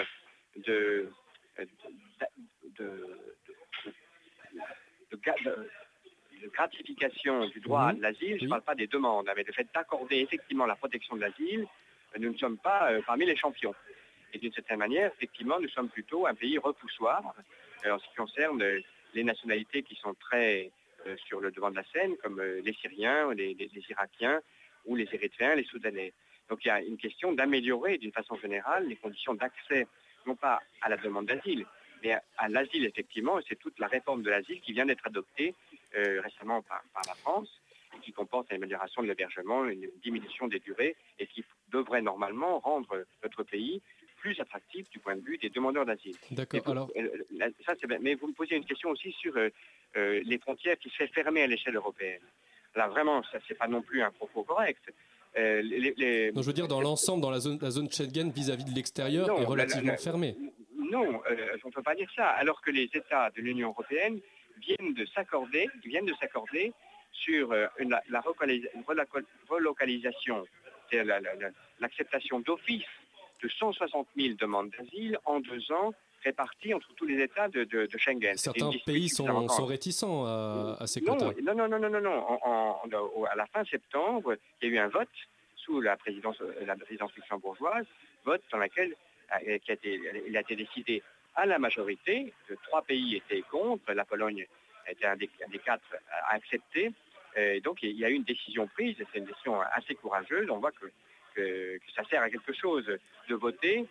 [0.57, 1.09] de,
[1.59, 1.69] de,
[2.79, 3.17] de- de-
[5.45, 5.71] de-
[6.43, 7.99] de gratification du droit Mhm.
[7.99, 10.77] à l'asile, je ne parle pas des demandes, hein, mais le fait d'accorder effectivement la
[10.77, 11.63] protection de l'asile,
[12.15, 13.75] euh, nous ne sommes pas euh, parmi les champions.
[14.33, 17.43] Et d'une certaine manière, effectivement, nous sommes plutôt un pays repoussoir euh,
[17.91, 18.81] en ce qui concerne euh,
[19.15, 20.71] les nationalités qui sont très
[21.07, 23.57] euh, sur le devant de la scène, comme euh, les Syriens, les,
[23.91, 24.41] Irakiens
[24.87, 26.13] ou les Érythréens, les Soudanais.
[26.49, 29.87] Donc il y a une question d'améliorer d'une façon générale les conditions d'accès,
[30.27, 31.67] non pas à la demande d'asile,
[32.03, 35.55] mais à, l'asile effectivement, et c'est toute la réforme de l'asile qui vient d'être adoptée
[35.95, 37.49] récemment par, par la France,
[37.97, 42.59] et qui comporte une amélioration de l'hébergement, une diminution des durées, et qui devrait normalement
[42.59, 43.81] rendre notre pays
[44.25, 46.17] plus attractif du point de vue des demandeurs d'asile.
[46.31, 46.67] D'accord.
[46.71, 47.09] Alors, euh,
[47.67, 47.99] ça, c'est bien.
[48.01, 49.51] Mais vous me posez une question aussi sur euh,
[49.99, 52.23] euh, les frontières qui se fait fermer à l'échelle européenne.
[52.75, 54.83] Là, vraiment, ça, c'est pas non plus un propos correct.
[55.37, 58.31] Euh, les- les- non, je veux dire dans l'ensemble, dans la zone, la zone Schengen
[58.31, 60.37] vis-à-vis de l'extérieur Non, est la- relativement la- la- fermée.
[60.91, 61.21] Non,
[61.63, 62.29] on ne peut pas dire ça.
[62.29, 64.21] Alors que les États de l'Union européenne
[64.67, 66.73] viennent de s'accorder, viennent de s'accorder
[67.13, 68.23] sur une- la,
[69.49, 70.47] relocalisation,
[70.91, 72.85] c'est la- la- la- l'acceptation d'office
[73.45, 75.93] de 160 000 demandes d'asile en deux ans
[76.25, 78.35] réparties entre tous les États de, de- de Schengen.
[78.39, 79.27] Certains pays sont,
[79.67, 81.33] réticents à, à ces Non, quotas.
[81.43, 82.19] non, non, non, non, non, non.
[82.27, 85.09] En- en- au- à la fin septembre, il y a eu un vote
[85.57, 87.85] sous la présidence, euh, la présidence luxembourgeoise,
[88.25, 88.95] vote dans lequel
[89.47, 91.03] euh, qui a été, il a été décidé
[91.35, 94.47] à la majorité, que trois pays étaient contre, la Pologne
[94.89, 96.91] était un des, un des quatre à accepter.
[97.37, 100.49] Euh, donc il y a eu une décision prise, et c'est une décision assez courageuse.
[100.51, 100.87] On voit que,
[101.35, 102.87] que- ça sert à quelque chose
[103.29, 103.87] de voter,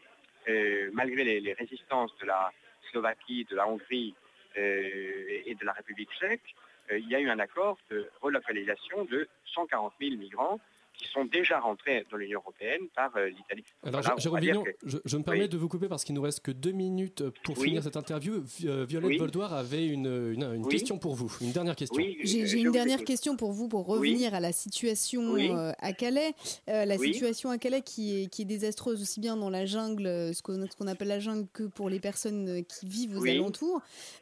[0.48, 2.52] euh, malgré les, les résistances de la,
[2.92, 4.14] Slovaquie, de la Hongrie
[4.58, 6.56] euh, et de la République tchèque,
[6.92, 10.60] euh, il y a eu un accord de relocalisation de 140 000 migrants
[10.94, 13.64] qui sont déjà rentrés dans l'Union européenne par euh, l'Italie.
[13.84, 15.50] Alors, Voilà, Jérôme Vignon, que- je, je me permets Oui.
[15.50, 17.66] de vous couper parce qu'il nous reste que deux minutes pour Oui.
[17.68, 18.42] finir cette interview.
[18.42, 19.18] Vi- euh, Violette Oui.
[19.18, 20.72] Voldoir avait une, une- une Oui.
[20.72, 21.98] question pour vous, une dernière question.
[21.98, 23.08] Oui, J'ai euh, une dernière écoute.
[23.08, 25.50] question pour vous pour revenir à la situation Oui.
[25.52, 26.34] euh, à Calais.
[26.70, 27.14] Euh, la Oui.
[27.14, 30.88] situation à Calais qui est, qui est désastreuse aussi bien dans la jungle, ce qu'on
[30.88, 33.32] appelle la jungle, que pour les personnes qui vivent aux Oui.
[33.32, 33.82] alentours.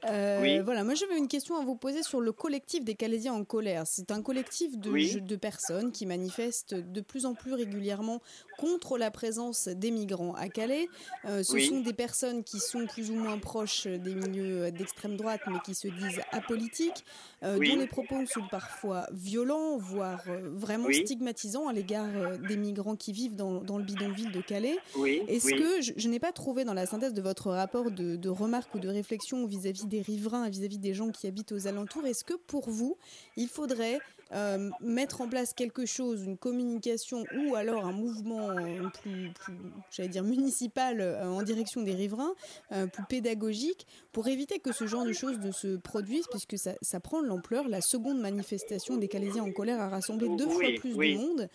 [0.10, 0.60] Euh, Oui.
[0.60, 3.84] Voilà, moi j'avais une question à vous poser sur le collectif des Calaisiens en colère.
[3.86, 5.08] C'est un collectif de, Oui.
[5.08, 8.22] je- de personnes qui manifestent de plus en plus régulièrement
[8.58, 10.90] contre la présence des migrants à Calais.
[11.26, 11.68] Euh, ce Oui.
[11.68, 15.74] sont des personnes qui sont plus ou moins proches des milieux d'extrême droite, mais qui
[15.74, 17.04] se disent apolitiques,
[17.44, 17.70] euh, Oui.
[17.70, 20.96] dont les propos sont parfois violents, voire euh, vraiment Oui.
[20.96, 24.82] stigmatisants à l'égard des migrants qui vivent dans, dans le bidonville de Calais.
[25.28, 28.30] Est-ce que je, je n'ai pas trouvé dans la synthèse de votre rapport de, de
[28.30, 32.24] remarques ou de réflexions vis-à-vis des riverains, vis-à-vis des gens qui habitent aux alentours, est-ce
[32.24, 32.98] que pour vous,
[33.36, 38.88] il faudrait euh, mettre en place quelque chose, une communication ou alors un mouvement euh,
[39.02, 39.54] plus, plus,
[39.92, 42.34] j'allais dire municipal euh, en direction des riverains,
[42.70, 47.00] plus pédagogique, pour éviter que ce genre de choses ne se produisent, puisque ça, ça
[47.00, 47.68] prend de l'ampleur.
[47.68, 51.14] La seconde manifestation des Calaisiens en colère a rassemblé deux Oui, fois plus oui.
[51.16, 51.50] de monde.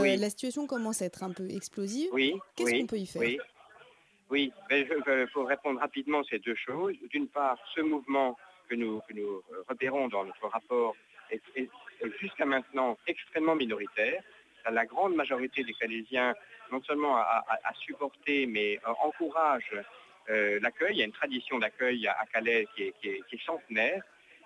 [0.00, 0.16] Oui.
[0.16, 2.08] La situation commence à être un peu explosive.
[2.56, 3.22] Qu'est-ce qu'on peut y faire?
[4.30, 4.52] Oui.
[4.70, 8.36] Mais je- je- pour répondre rapidement ces deux choses, d'une part, ce mouvement
[8.68, 10.94] que nous, que nous repérons dans notre rapport
[11.32, 11.68] est, est,
[12.20, 14.22] jusqu'à maintenant extrêmement minoritaire.
[14.70, 16.34] La grande majorité des Calaisiens,
[16.70, 19.70] non seulement a, a- supporté, mais euh, encourage
[20.28, 20.96] euh, l'accueil.
[20.96, 24.02] Il y a une tradition d'accueil à, Calais qui est, centenaire.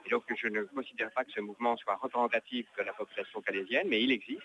[0.07, 3.89] Et donc, je ne considère pas que ce mouvement soit représentatif de la population calaisienne,
[3.89, 4.43] mais il existe.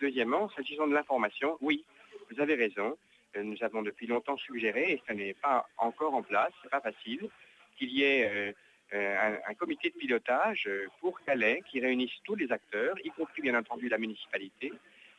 [0.00, 1.84] Deuxièmement, s'agissant de l'information, oui,
[2.30, 2.96] vous avez raison.
[3.36, 6.80] Euh, Nous avons depuis longtemps suggéré, et ce n'est pas encore en place, c'est pas
[6.80, 7.28] facile,
[7.76, 8.52] qu'il y ait euh, euh,
[8.94, 13.42] un, un comité de pilotage euh, pour Calais qui réunisse tous les acteurs, y compris
[13.42, 14.72] bien entendu la municipalité,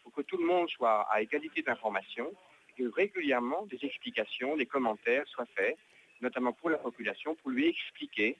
[0.03, 2.31] pour que tout le monde soit à égalité d'information
[2.77, 5.77] que régulièrement des explications, des commentaires soient faits,
[6.21, 8.38] notamment pour la population, pour lui expliquer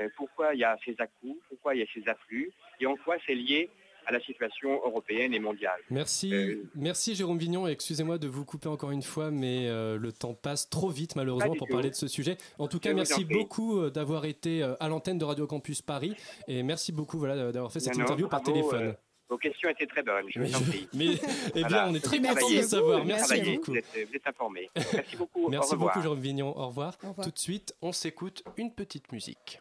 [0.00, 2.96] euh, pourquoi il y a ces à-coups, pourquoi il y a ces afflux et en
[2.96, 3.70] quoi c'est lié
[4.06, 5.80] à la situation européenne et mondiale.
[5.90, 7.66] Merci, Euh, merci Jérôme Vignon.
[7.68, 11.16] et Excusez-moi de vous couper encore une fois, mais euh, le temps passe trop vite
[11.16, 11.72] malheureusement pour tout.
[11.72, 12.38] parler de ce sujet.
[12.58, 16.14] En tout cas, Je merci beaucoup euh, d'avoir été à l'antenne de Radio Campus Paris
[16.48, 18.88] et merci beaucoup voilà, d'avoir fait cette Non, non, interview par bravo, téléphone.
[18.88, 18.92] euh,
[19.28, 20.88] vos questions étaient très bonnes, je Mais vous en je- prie.
[20.94, 21.88] mais- eh bien, Voilà.
[21.90, 23.04] on est très content de savoir.
[23.04, 23.72] Merci beaucoup.
[23.72, 24.70] Vous êtes, vous êtes informé.
[24.76, 25.48] Merci beaucoup.
[25.48, 26.56] Merci Au beaucoup Jérôme Vignon.
[26.56, 26.96] Au revoir.
[27.02, 27.26] Au revoir.
[27.26, 29.58] Tout de suite, on s'écoute une petite musique.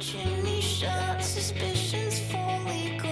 [0.00, 3.09] chimney shut, suspicions fully gone.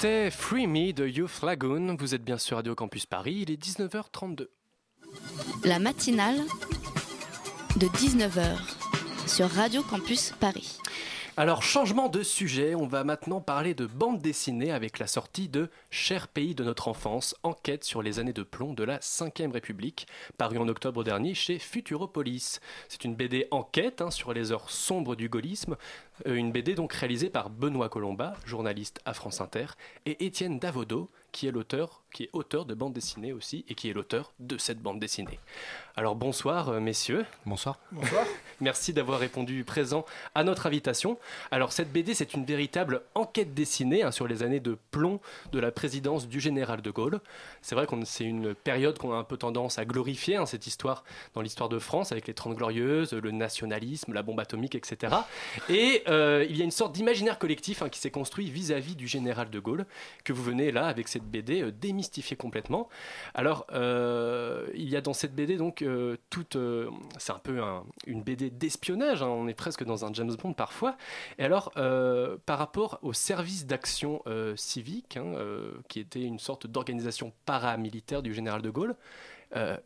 [0.00, 1.94] C'était Free Me de Youth Lagoon.
[1.98, 4.46] Vous êtes bien sur Radio Campus Paris, il est 19h32.
[5.64, 6.38] La matinale
[7.76, 8.56] de 19h
[9.26, 10.78] sur Radio Campus Paris.
[11.36, 15.70] Alors, changement de sujet, on va maintenant parler de bande dessinée avec la sortie de
[15.88, 20.08] Cher pays de notre enfance, enquête sur les années de plomb de la 5ème République,
[20.38, 22.60] paru en octobre dernier chez Futuropolis.
[22.88, 25.76] C'est une BD enquête hein, sur les heures sombres du gaullisme,
[26.26, 29.66] euh, une BD donc réalisée par Benoît Colomba, journaliste à France Inter,
[30.06, 33.88] et Étienne Davodo, qui est l'auteur, qui est auteur de bande dessinée aussi, et qui
[33.88, 35.38] est l'auteur de cette bande dessinée.
[35.96, 37.24] Alors bonsoir euh, messieurs.
[37.46, 37.78] Bonsoir.
[37.92, 38.26] Bonsoir.
[38.60, 41.18] Merci d'avoir répondu présent à notre invitation.
[41.50, 45.20] Alors cette BD, c'est une véritable enquête dessinée hein, sur les années de plomb
[45.52, 47.20] de la présidence du général de Gaulle.
[47.62, 50.66] C'est vrai qu'on c'est une période qu'on a un peu tendance à glorifier hein, cette
[50.66, 55.14] histoire dans l'histoire de France avec les Trente Glorieuses, le nationalisme, la bombe atomique, etc.
[55.68, 59.06] Et euh, il y a une sorte d'imaginaire collectif hein, qui s'est construit vis-à-vis du
[59.08, 59.86] général de Gaulle
[60.24, 62.88] que vous venez là avec cette BD euh, démystifier complètement.
[63.34, 65.84] Alors euh, il y a dans cette BD donc
[66.30, 66.56] toute,
[67.18, 69.22] c'est un peu un- une BD d'espionnage.
[69.22, 70.96] hein, on est presque dans un James Bond parfois.
[71.38, 76.38] Et alors euh, par rapport au service d'action euh, civique, hein, euh, qui était une
[76.38, 78.96] sorte d'organisation paramilitaire du général de Gaulle,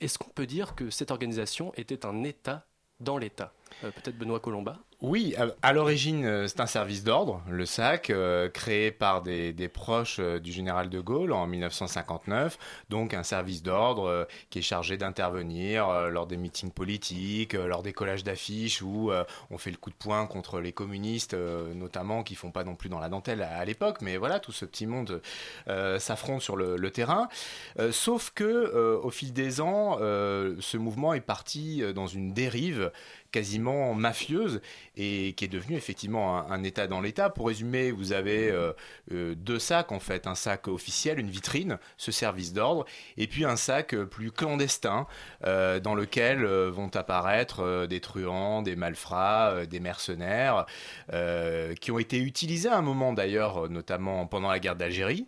[0.00, 2.66] est-ce qu'on peut dire que cette organisation était un État
[3.00, 3.54] dans l'État?
[3.82, 8.48] Euh, Peut-être Benoît Colomba Oui, à, l'origine, euh, c'est un service d'ordre, le SAC, euh,
[8.48, 12.58] créé par des, des proches du général de Gaulle en 1959.
[12.88, 18.24] Donc un service d'ordre qui est chargé d'intervenir lors des meetings politiques, lors des collages
[18.24, 19.10] d'affiches où
[19.50, 22.88] on fait le coup de poing contre les communistes, notamment, qui font pas non plus
[22.88, 23.98] dans la dentelle à, l'époque.
[24.00, 25.20] Mais voilà, tout ce petit monde
[25.98, 27.28] s'affronte sur le, le terrain.
[27.90, 32.90] Sauf que au fil des ans, ce mouvement est parti dans une dérive
[33.34, 34.60] quasiment mafieuse
[34.96, 37.30] et qui est devenue effectivement un, État dans l'État.
[37.30, 38.72] Pour résumer, vous avez euh,
[39.10, 42.84] euh, deux sacs en fait, un sac officiel, une vitrine, ce service d'ordre,
[43.16, 45.08] et puis un sac euh, plus clandestin
[45.42, 50.64] dans lequel vont apparaître des truands, des malfrats, des mercenaires,
[51.80, 55.26] qui ont été utilisés à un moment d'ailleurs, notamment pendant la guerre d'Algérie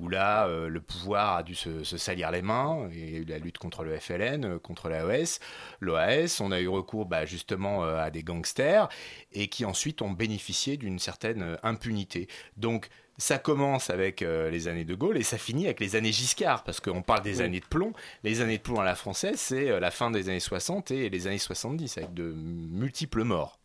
[0.00, 3.58] où là, euh, le pouvoir a dû se, se salir les mains, et la lutte
[3.58, 5.40] contre le FLN, euh, contre l'AES,
[5.80, 8.88] l'OAS, on a eu recours bah, justement euh, à des gangsters,
[9.32, 12.28] et qui ensuite ont bénéficié d'une certaine impunité.
[12.56, 16.12] Donc, ça commence avec euh, les années de Gaulle et ça finit avec les années
[16.12, 17.44] Giscard, parce qu'on parle des Oui.
[17.44, 17.94] années de plomb.
[18.24, 21.26] Les années de plomb à la française, c'est la fin des années 60 et les
[21.26, 23.58] années 70, avec de multiples morts.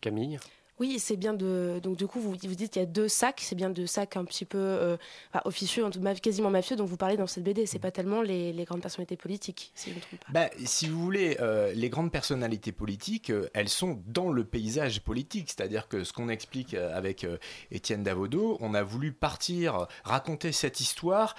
[0.00, 0.38] Camille?
[0.80, 1.78] Oui, c'est bien de.
[1.82, 4.16] Donc, du coup, vous, vous dites qu'il y a deux sacs, c'est bien deux sacs
[4.16, 4.96] un petit peu euh,
[5.32, 5.84] enfin, officieux,
[6.20, 7.66] quasiment mafieux, dont vous parlez dans cette BD.
[7.66, 10.26] C'est pas tellement les, grandes personnalités politiques, si je ne pas.
[10.30, 15.00] Bah, si vous voulez, euh, les grandes personnalités politiques, euh, elles sont dans le paysage
[15.00, 15.50] politique.
[15.50, 17.26] C'est-à-dire que ce qu'on explique euh, avec
[17.70, 21.34] Étienne Davodo, on a voulu partir, raconter cette histoire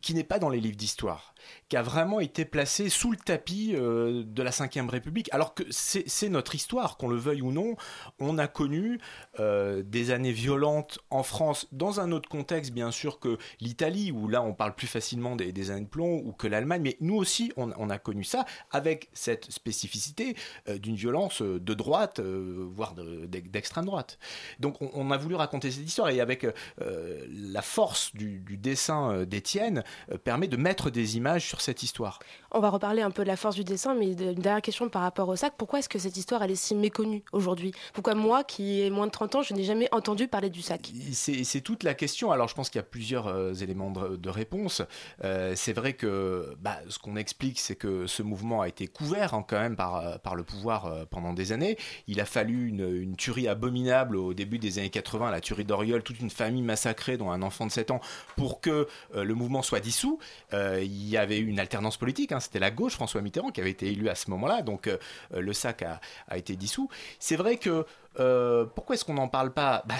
[0.00, 1.34] qui n'est pas dans les livres d'histoire,
[1.68, 5.28] qui a vraiment été placée sous le tapis euh, de la Ve République.
[5.32, 7.76] Alors que c'est notre histoire, qu'on le veuille ou non.
[8.20, 9.00] On a connu
[9.40, 14.28] euh, des années violentes en France, dans un autre contexte, bien sûr, que l'Italie, où
[14.28, 16.82] là, on parle plus facilement des, années de plomb, ou que l'Allemagne.
[16.82, 20.36] Mais nous aussi, on, a connu ça avec cette spécificité
[20.68, 24.18] euh, d'une violence de droite, voire de- d'ex- d'extrême droite.
[24.60, 26.46] Donc, on, a voulu raconter cette histoire, et avec
[26.78, 29.84] la force du, du dessin d'Étienne,
[30.24, 32.18] permet de mettre des images sur cette histoire.
[32.50, 35.02] On va reparler un peu de la force du dessin, mais une dernière question par
[35.02, 35.54] rapport au sac.
[35.56, 37.72] Pourquoi est-ce que cette histoire, elle est si méconnue aujourd'hui?
[37.92, 40.92] Pourquoi moi, qui ai moins de 30 ans, je n'ai jamais entendu parler du sac?
[41.12, 42.30] C'est toute la question.
[42.30, 44.82] Alors, je pense qu'il y a plusieurs euh, éléments de, de réponse.
[45.24, 49.34] Euh, c'est vrai que bah, ce qu'on explique, c'est que ce mouvement a été couvert
[49.34, 51.76] hein, quand même par, euh, par le pouvoir euh, pendant des années.
[52.06, 56.02] Il a fallu une, une tuerie abominable au début des années 80, la tuerie d'Oriol,
[56.02, 58.00] toute une famille massacrée, dont un enfant de 7 ans,
[58.36, 60.18] pour que le mouvement soit dissous.
[60.52, 62.32] Il y avait eu une alternance politique.
[62.32, 62.40] hein.
[62.40, 64.62] C'était la gauche, François Mitterrand, qui avait été élu à ce moment-là.
[64.62, 64.96] Donc, euh,
[65.34, 66.00] euh, le SAC a,
[66.36, 66.88] été dissous.
[67.18, 67.86] C'est vrai que
[68.18, 69.82] euh, pourquoi est-ce qu'on n'en parle pas?
[69.86, 69.94] Bah,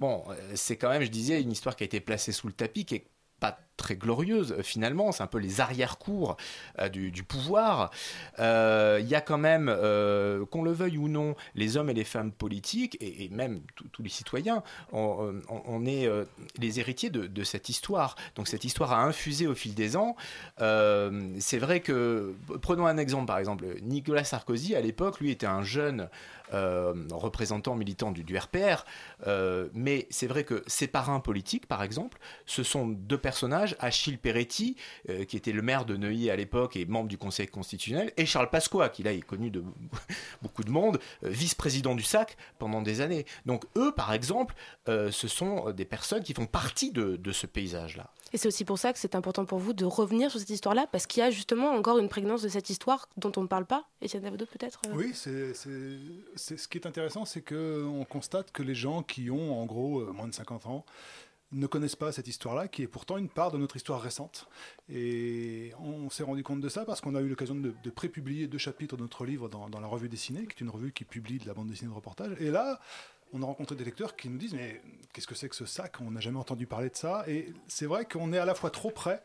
[0.00, 0.24] Bon,
[0.54, 2.96] c'est quand même, je disais, une histoire qui a été placée sous le tapis, qui
[2.96, 3.06] est
[3.40, 6.36] pas très glorieuse euh, finalement, c'est un peu les arrière-cours
[6.80, 7.90] euh, du, pouvoir.
[8.38, 9.66] Euh, Il y a quand même,
[10.50, 13.60] qu'on le veuille ou non, les hommes et les femmes politiques, et, même
[13.92, 14.62] tous- les citoyens,
[14.92, 16.08] on, est
[16.58, 18.16] les héritiers de, cette histoire.
[18.34, 20.16] Donc cette histoire a infusé au fil des ans.
[20.58, 25.62] C'est vrai que, prenons un exemple par exemple, Nicolas Sarkozy à l'époque, lui était un
[25.62, 26.08] jeune
[26.52, 28.84] représentant militant du, RPR,
[29.74, 34.76] mais c'est vrai que ses parrains politiques, par exemple, ce sont deux personnages Achille Peretti,
[35.08, 38.26] euh, qui était le maire de Neuilly à l'époque et membre du Conseil constitutionnel, et
[38.26, 39.62] Charles Pasqua, qui là est connu de
[40.42, 43.26] beaucoup de monde, euh, vice-président du SAC pendant des années.
[43.46, 44.54] Donc eux, par exemple,
[44.88, 48.10] euh, ce sont des personnes qui font partie de, de ce paysage-là.
[48.32, 50.86] Et c'est aussi pour ça que c'est important pour vous de revenir sur cette histoire-là,
[50.90, 53.66] parce qu'il y a justement encore une prégnance de cette histoire dont on ne parle
[53.66, 53.88] pas.
[54.02, 58.74] Étienne Davodo, peut-être euh Oui, c'est, ce qui est intéressant, c'est qu'on constate que les
[58.74, 60.84] gens qui ont en gros moins de 50 ans
[61.52, 64.48] ne connaissent pas cette histoire-là, qui est pourtant une part de notre histoire récente.
[64.88, 68.48] Et on s'est rendu compte de ça parce qu'on a eu l'occasion de, de prépublier
[68.48, 71.38] deux chapitres de notre livre dans, la revue dessinée, qui est une revue qui publie
[71.38, 72.36] de la bande dessinée de reportage.
[72.40, 72.80] Et là,
[73.32, 74.82] on a rencontré des lecteurs qui nous disent Mais
[75.12, 76.00] qu'est-ce que c'est que ce sac?
[76.00, 77.24] On n'a jamais entendu parler de ça.
[77.28, 79.22] Et c'est vrai qu'on est à la fois trop près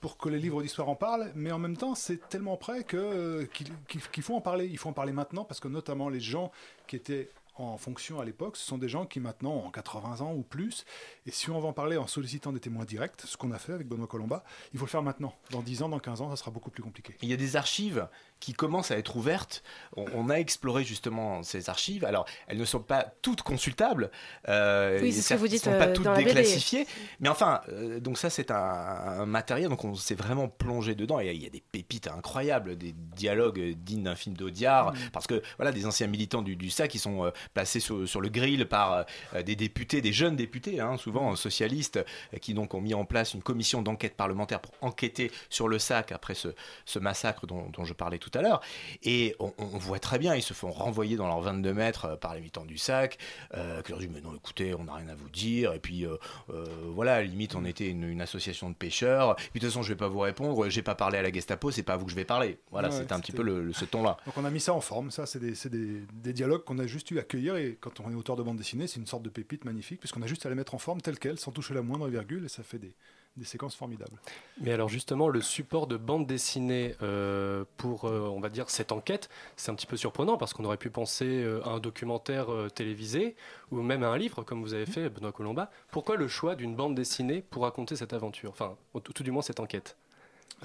[0.00, 3.42] pour que les livres d'histoire en parlent, mais en même temps, c'est tellement près que,
[3.52, 4.66] qu'il, qu'il- qu'il faut en parler.
[4.66, 6.50] Il faut en parler maintenant parce que notamment les gens
[6.86, 10.32] qui étaient en fonction à l'époque, ce sont des gens qui maintenant ont 80 ans
[10.34, 10.84] ou plus.
[11.26, 13.72] Et si on va en parler en sollicitant des témoins directs, ce qu'on a fait
[13.72, 15.34] avec Benoît Colomba, il faut le faire maintenant.
[15.50, 17.16] Dans 10 ans, dans 15 ans, ça sera beaucoup plus compliqué.
[17.22, 18.08] Il y a des archives
[18.40, 19.62] qui commencent à être ouvertes.
[19.96, 22.04] On, on a exploré justement ces archives.
[22.04, 24.10] Alors, elles ne sont pas toutes consultables.
[24.48, 26.30] euh, Oui, c'est ce que vous dites, sont pas euh, toutes dans la BD.
[26.30, 26.86] déclassifiées.
[27.20, 29.68] Mais enfin, euh, donc ça, c'est un, un matériel.
[29.68, 31.20] Donc, on s'est vraiment plongé dedans.
[31.20, 34.92] Et il y a des pépites incroyables, des dialogues dignes d'un film d'Audiard.
[34.94, 34.96] Mm.
[35.12, 38.20] Parce que, voilà, des anciens militants du, du SAC qui sont euh, placés sur, sur
[38.20, 39.04] le grill par
[39.44, 42.02] des députés, des jeunes députés, hein, souvent socialistes,
[42.40, 46.12] qui donc ont mis en place une commission d'enquête parlementaire pour enquêter sur le SAC
[46.12, 46.48] après ce,
[46.86, 48.60] ce massacre dont, dont je parlais tout à l'heure.
[49.02, 52.16] Et on, on voit très bien, ils se font renvoyer dans leurs 22 mètres euh,
[52.16, 53.18] par les militants du SAC,
[53.54, 55.72] euh, qui leur disent Mais non, écoutez, on n'a rien à vous dire.
[55.72, 56.16] Et puis, euh,
[56.50, 56.64] euh,
[56.94, 59.32] voilà, à la limite, on était une, une association de pêcheurs.
[59.32, 61.32] Et puis, de toute façon, je vais pas vous répondre, j'ai pas parlé à la
[61.32, 62.58] Gestapo, c'est pas à vous que je vais parler.
[62.70, 64.16] Voilà, Ouais, c'était un petit peu le, le- ce ton-là.
[64.26, 65.10] Donc on a mis ça en forme.
[65.10, 67.56] Ça, c'est des, c'est des- des dialogues qu'on a juste eu à accueillir.
[67.56, 70.22] Et quand on est auteur de bande dessinée, c'est une sorte de pépite magnifique, puisqu'on
[70.22, 72.48] a juste à les mettre en forme telle quelle, sans toucher la moindre virgule, et
[72.48, 72.92] ça fait des,
[73.36, 74.18] des séquences formidables.
[74.60, 78.92] Mais alors justement, le support de bande dessinée euh, pour, euh, on va dire, cette
[78.92, 82.48] enquête, c'est un petit peu surprenant parce qu'on aurait pu penser euh, à un documentaire
[82.74, 83.36] télévisé
[83.70, 85.70] ou même à un livre comme vous avez fait, Benoît Colomba.
[85.90, 88.50] Pourquoi le choix d'une bande dessinée pour raconter cette aventure?
[88.50, 89.96] Enfin, tout, tout du moins cette enquête.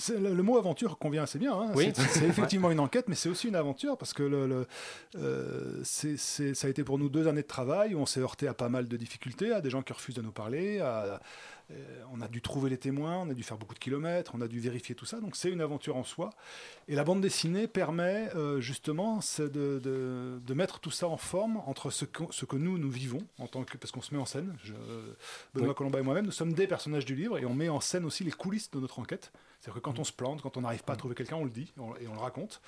[0.10, 1.54] Le, le mot aventure convient assez bien.
[1.54, 1.72] hein.
[1.74, 1.94] Oui.
[1.96, 4.68] C'est effectivement une enquête, mais c'est aussi une aventure parce que le, le-
[5.18, 8.54] euh, ça a été pour nous deux années de travail où on s'est heurté à
[8.54, 10.80] pas mal de difficultés, à des gens qui refusent de nous parler.
[10.80, 11.22] à-
[11.72, 14.42] euh, on a dû trouver les témoins, on a dû faire beaucoup de kilomètres, on
[14.42, 15.20] a dû vérifier tout ça.
[15.20, 16.30] Donc c'est une aventure en soi.
[16.88, 19.48] Et la bande dessinée permet euh, justement de,
[19.80, 23.22] de- de mettre tout ça en forme entre ce que, ce que nous, nous vivons,
[23.40, 24.56] en tant que, parce qu'on se met en scène.
[24.64, 24.74] Je-
[25.54, 25.76] Benoît Oui.
[25.76, 28.24] Colomba et moi-même, nous sommes des personnages du livre et on met en scène aussi
[28.24, 29.32] les coulisses de notre enquête.
[29.60, 31.50] C'est-à-dire que quand on se plante, quand on n'arrive pas à trouver quelqu'un, on le
[31.50, 32.62] dit et on le raconte.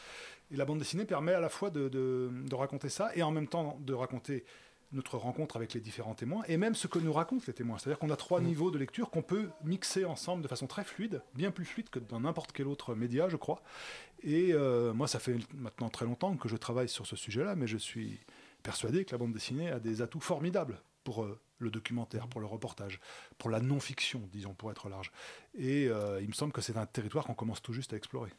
[0.49, 3.29] Et la bande dessinée permet à la fois de, de- de raconter ça et en
[3.31, 4.45] même temps de raconter
[4.91, 7.77] notre rencontre avec les différents témoins et même ce que nous racontent les témoins.
[7.77, 11.21] C'est-à-dire qu'on a trois niveaux de lecture qu'on peut mixer ensemble de façon très fluide,
[11.35, 13.61] bien plus fluide que dans n'importe quel autre média, je crois.
[14.23, 17.67] Et euh, moi, ça fait maintenant très longtemps que je travaille sur ce sujet-là, mais
[17.67, 18.19] je suis
[18.63, 22.47] persuadé que la bande dessinée a des atouts formidables pour euh, le documentaire, pour le
[22.47, 22.99] reportage,
[23.37, 25.11] pour la non-fiction, disons, pour être large.
[25.57, 28.31] Et euh, il me semble que c'est un territoire qu'on commence tout juste à explorer.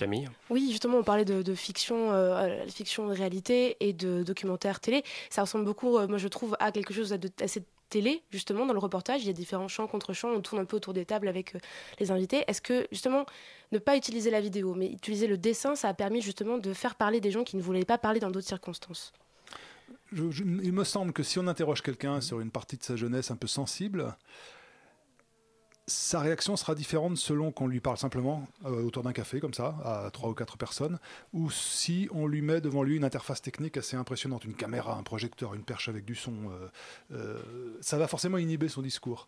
[0.00, 4.22] Camille Oui, justement, on parlait de, de fiction, euh, la fiction de réalité et de
[4.22, 5.04] documentaire télé.
[5.28, 8.72] Ça ressemble beaucoup, euh, moi je trouve, à quelque chose de- assez télé, justement, dans
[8.72, 9.20] le reportage.
[9.22, 11.54] Il y a différents champs contre champs, on tourne un peu autour des tables avec
[11.54, 11.58] euh,
[11.98, 12.44] les invités.
[12.46, 13.26] Est-ce que, justement,
[13.72, 16.94] ne pas utiliser la vidéo, mais utiliser le dessin, ça a permis justement de faire
[16.94, 19.12] parler des gens qui ne voulaient pas parler dans d'autres circonstances?
[20.12, 22.96] Je- je- il me semble que si on interroge quelqu'un sur une partie de sa
[22.96, 24.16] jeunesse un peu sensible,
[25.90, 29.76] sa réaction sera différente selon qu'on lui parle simplement euh, autour d'un café, comme ça,
[29.84, 30.98] à trois ou quatre personnes,
[31.32, 35.02] ou si on lui met devant lui une interface technique assez impressionnante, une caméra, un
[35.02, 36.32] projecteur, une perche avec du son.
[36.32, 36.68] euh,
[37.12, 37.38] euh,
[37.80, 39.26] ça va forcément inhiber son discours.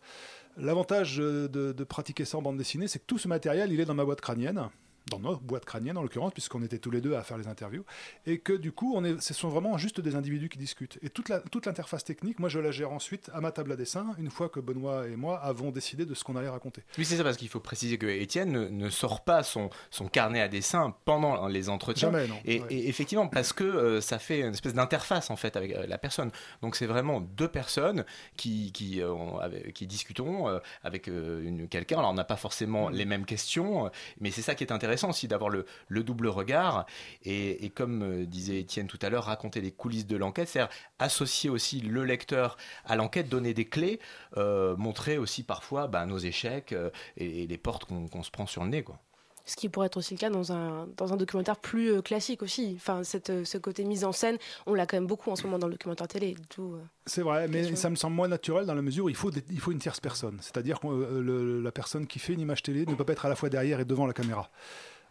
[0.57, 3.85] L'avantage de, de pratiquer ça en bande dessinée, c'est que tout ce matériel, il est
[3.85, 4.69] dans ma boîte crânienne
[5.11, 7.85] dans notre boîte crânienne en l'occurrence, puisqu'on était tous les deux à faire les interviews,
[8.27, 10.99] et que du coup, on est, ce sont vraiment juste des individus qui discutent.
[11.03, 13.77] Et toute la- toute l'interface technique, moi je la gère ensuite à ma table à
[13.77, 16.83] dessin, une fois que Benoît et moi avons décidé de ce qu'on allait raconter.
[16.99, 20.07] Oui, c'est ça, parce qu'il faut préciser que Étienne ne, ne sort pas son, son
[20.09, 22.11] carnet à dessin pendant les entretiens.
[22.13, 22.37] Jamais, non.
[22.45, 22.67] Et, Ouais.
[22.71, 25.99] et effectivement, parce que euh, ça fait une espèce d'interface en fait avec euh, la
[25.99, 26.31] personne.
[26.63, 28.05] Donc c'est vraiment deux personnes
[28.37, 30.47] qui, qui, euh, avec- qui discutons
[30.85, 31.99] avec une- quelqu'un.
[31.99, 32.93] Alors on n'a pas forcément Mm.
[32.95, 33.91] les mêmes questions,
[34.21, 36.87] mais c'est ça qui est intéressant aussi d'avoir le, le double regard.
[37.25, 41.51] Et, comme euh, disait Étienne tout à l'heure, raconter les coulisses de l'enquête, c'est-à-dire associer
[41.51, 44.01] aussi le lecteur à l'enquête, donner des clés,
[44.37, 48.47] euh, montrer aussi parfois bah, nos échecs euh, et, les portes qu'on qu'on se prend
[48.47, 48.83] sur le nez.
[48.83, 48.99] Quoi.
[49.45, 52.43] Ce qui pourrait être aussi le cas dans un, dans un documentaire plus euh, classique
[52.43, 52.75] aussi.
[52.77, 54.37] Enfin, cette, euh, ce côté mise en scène,
[54.67, 56.37] on l'a quand même beaucoup en ce moment dans le documentaire télé.
[56.49, 59.17] Tout, euh, C'est vrai, mais ça me semble moins naturel dans la mesure où il
[59.17, 60.39] faut, des- il faut une tierce personne.
[60.41, 63.29] C'est-à-dire que le- la personne qui fait une image télé ne peut pas être à
[63.29, 64.49] la fois derrière et devant la caméra.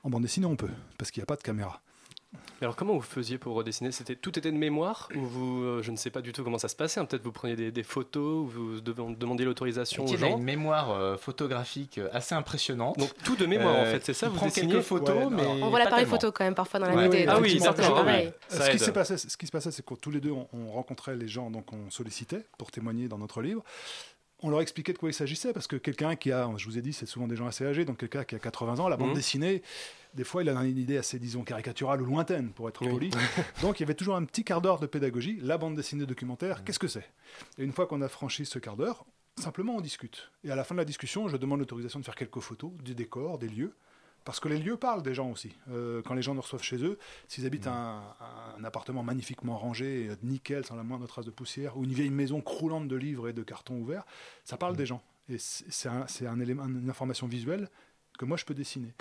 [0.03, 1.81] En bande dessinée, on peut, parce qu'il n'y a pas de caméra.
[2.33, 3.91] Mais alors comment vous faisiez pour redessiner?
[3.91, 6.57] C'était tout était de mémoire ou vous euh, je ne sais pas du tout comment
[6.59, 6.99] ça se passait.
[6.99, 7.05] hein.
[7.05, 10.37] Peut-être vous preniez des, des photos ou vous demandiez l'autorisation aux a gens.
[10.37, 12.97] une mémoire euh, photographique euh, assez impressionnante.
[12.97, 15.43] Donc tout de mémoire en fait, c'est ça vous prend dessinez quelques photos, Ouais, mais
[15.45, 18.01] On voit l'appareil photo quand même parfois dans la Ouais, Ah oui, effectivement, certainement, c'est
[18.01, 18.05] oui.
[18.05, 18.33] pareil.
[18.47, 18.81] Ça ce, qui aide.
[18.83, 21.27] s'est passé, ce qui se passait, c'est que tous les deux, on, on rencontrait les
[21.27, 23.63] gens donc on sollicitait pour témoigner dans notre livre.
[24.43, 26.81] On leur expliquait de quoi il s'agissait, parce que quelqu'un qui a, je vous ai
[26.81, 29.09] dit, c'est souvent des gens assez âgés, donc quelqu'un qui a 80 ans, la bande
[29.09, 29.15] Mhm.
[29.15, 29.61] dessinée,
[30.15, 32.91] des fois, il a une idée assez, disons, caricaturale ou lointaine, pour être Oui.
[32.91, 33.09] poli.
[33.61, 35.37] donc, il y avait toujours un petit quart d'heure de pédagogie.
[35.41, 37.07] La bande dessinée documentaire, qu'est-ce que c'est?
[37.59, 39.05] Et une fois qu'on a franchi ce quart d'heure,
[39.39, 40.31] simplement, on discute.
[40.43, 42.95] Et à la fin de la discussion, je demande l'autorisation de faire quelques photos du
[42.95, 43.75] décor, des lieux.
[44.23, 45.55] Parce que les lieux parlent des gens aussi.
[45.71, 48.03] Euh, quand les gens nous reçoivent chez eux, s'ils habitent un,
[48.57, 52.41] un appartement magnifiquement rangé, nickel, sans la moindre trace de poussière, ou une vieille maison
[52.41, 54.05] croulante de livres et de cartons ouverts,
[54.43, 55.01] ça parle des gens.
[55.29, 55.87] Et c'est
[56.27, 57.69] un, élément, une information visuelle
[58.17, 58.93] que moi je peux dessiner.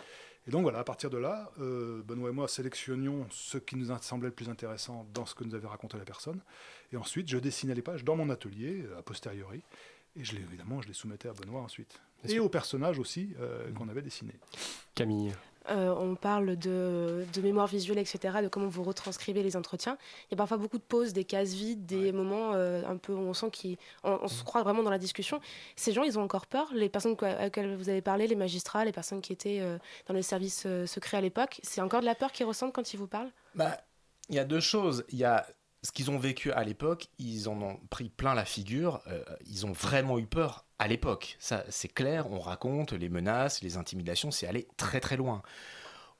[0.46, 3.92] Et donc voilà, à partir de là, euh, Benoît et moi sélectionnions ce qui nous
[3.92, 6.40] a semblé le plus intéressant dans ce que nous avait raconté la personne.
[6.92, 9.62] Et ensuite, je dessinais les pages dans mon atelier, euh, a posteriori.
[10.16, 12.00] Et je les, évidemment, je les soumettais à Benoît ensuite.
[12.22, 12.44] Bien Et sûr.
[12.44, 14.38] aux personnages aussi euh, qu'on avait dessinés.
[14.94, 15.32] Camille.
[15.68, 19.98] Euh, on parle de, de mémoire visuelle, etc., de comment vous retranscrivez les entretiens.
[20.26, 23.12] Il y a parfois beaucoup de pauses, des cases vides, des moments euh, un peu
[23.12, 23.50] où on sent
[24.02, 25.40] qu'on on, on se croit vraiment dans la discussion.
[25.76, 26.72] Ces gens, ils ont encore peur.
[26.72, 30.22] Les personnes auxquelles vous avez parlé, les magistrats, les personnes qui étaient euh, dans les
[30.22, 33.06] services euh, secrets à l'époque, c'est encore de la peur qu'ils ressentent quand ils vous
[33.06, 33.30] parlent?
[33.54, 33.76] Bah,
[34.30, 35.04] il y a deux choses.
[35.10, 35.46] Il y a
[35.82, 39.00] ce qu'ils ont vécu à l'époque, ils en ont pris plein la figure.
[39.06, 41.36] euh, ils ont vraiment eu peur à l'époque.
[41.38, 42.30] Ça, c'est clair.
[42.30, 45.42] On raconte les menaces, les intimidations, c'est allé très très loin.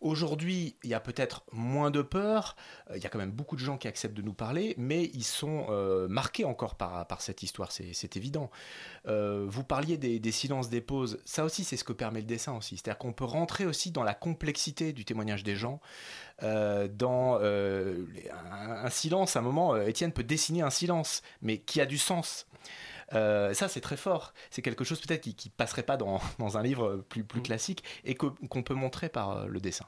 [0.01, 2.57] Aujourd'hui, il y a peut-être moins de peur.
[2.91, 5.11] euh, Il y a quand même beaucoup de gens qui acceptent de nous parler, mais
[5.13, 8.51] ils sont euh, marqués encore par, cette histoire, c'est évident.
[9.07, 11.19] Euh, vous parliez des, silences, des pauses.
[11.27, 12.77] Ça aussi, c'est ce que permet le dessin aussi.
[12.77, 15.81] C'est-à-dire qu'on peut rentrer aussi dans la complexité du témoignage des gens.
[16.41, 21.87] dans un, un silence, à un moment, Étienne peut dessiner un silence, mais qui a
[21.87, 22.47] du sens.
[23.15, 24.33] Euh, ça, c'est très fort.
[24.51, 27.83] C'est quelque chose peut-être qui, qui passerait pas dans, dans un livre plus, plus classique
[28.05, 29.87] et qu'on peut montrer par euh, le dessin.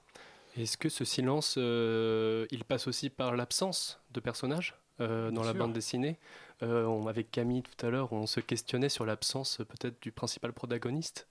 [0.56, 5.44] Est-ce que ce silence, euh, il passe aussi par l'absence de personnages euh, dans Bien
[5.44, 5.58] la sûr.
[5.58, 6.18] bande dessinée?
[6.60, 11.26] On, Avec Camille tout à l'heure, on se questionnait sur l'absence peut-être du principal protagoniste,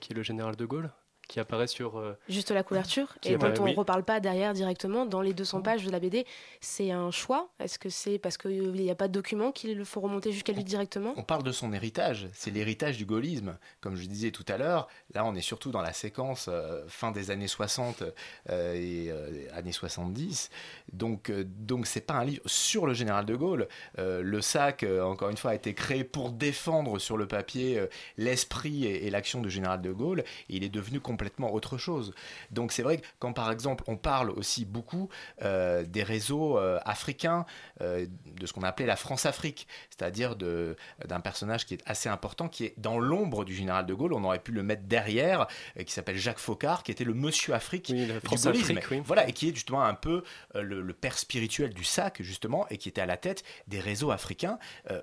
[0.00, 0.90] qui est le général de Gaulle,
[1.28, 1.98] qui apparaît sur...
[1.98, 3.74] euh, Juste la couverture, Qui et est dont on ne oui.
[3.74, 6.24] reparle pas derrière directement dans les 200 pages de la BD.
[6.60, 10.00] C'est un choix Est-ce que c'est parce qu'il n'y a pas de document qu'il faut
[10.00, 11.12] remonter jusqu'à lui directement?
[11.16, 13.58] On parle de son héritage, c'est l'héritage du gaullisme.
[13.80, 17.10] Comme je disais tout à l'heure, là on est surtout dans la séquence euh, fin
[17.10, 18.02] des années 60
[18.50, 20.50] euh, et euh, années 70.
[20.92, 23.66] Donc euh, donc c'est pas un livre sur le général de Gaulle.
[23.98, 27.78] Euh, le sac, euh, encore une fois, a été créé pour défendre sur le papier
[27.78, 30.20] euh, l'esprit et, et l'action du général de Gaulle.
[30.20, 31.15] Et il est devenu complètement
[31.50, 32.12] autre chose.
[32.50, 35.08] Donc c'est vrai que quand par exemple on parle aussi beaucoup
[35.42, 37.44] euh, des réseaux euh, africains,
[37.80, 38.06] euh,
[38.38, 42.64] de ce qu'on appelait la France-Afrique, c'est-à-dire de- d'un personnage qui est assez important, qui
[42.64, 45.46] est dans l'ombre du général de Gaulle, on aurait pu le mettre derrière,
[45.84, 48.78] qui s'appelle Jacques Faucard, qui était le monsieur Afrique Oui, du gaullisme.
[48.90, 49.02] oui.
[49.04, 50.22] Voilà, et qui est justement un peu
[50.54, 54.10] le, le père spirituel du SAC, justement, et qui était à la tête des réseaux
[54.10, 54.58] africains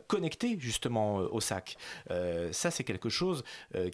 [0.07, 1.77] connectés justement au SAC.
[2.51, 3.43] Ça, c'est quelque chose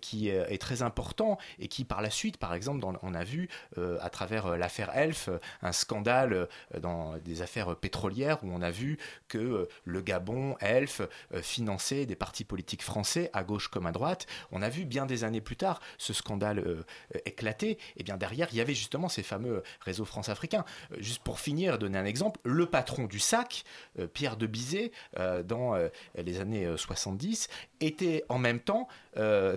[0.01, 3.97] qui est très important et qui, par la suite, par exemple, on a vu euh,
[4.01, 6.47] à travers euh, l'affaire Elf, euh, un scandale
[6.80, 8.97] dans des affaires pétrolières où on a vu
[9.28, 11.01] que le Gabon, Elf,
[11.41, 14.28] finançait des partis politiques français à gauche comme à droite.
[14.51, 16.84] On a vu bien des années plus tard ce scandale
[17.26, 17.78] éclater.
[17.97, 20.66] Et bien derrière, il y avait justement ces fameux réseaux france-africains.
[20.97, 23.64] Juste pour finir, donner un exemple, le patron du SAC,
[24.14, 24.91] Pierre de Bizet,
[25.43, 25.76] dans
[26.16, 27.49] les années euh, 70,
[27.82, 28.88] était en même temps,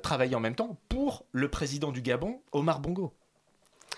[0.02, 3.12] travaillait en même temps pour le président du Gabon, Omar Bongo.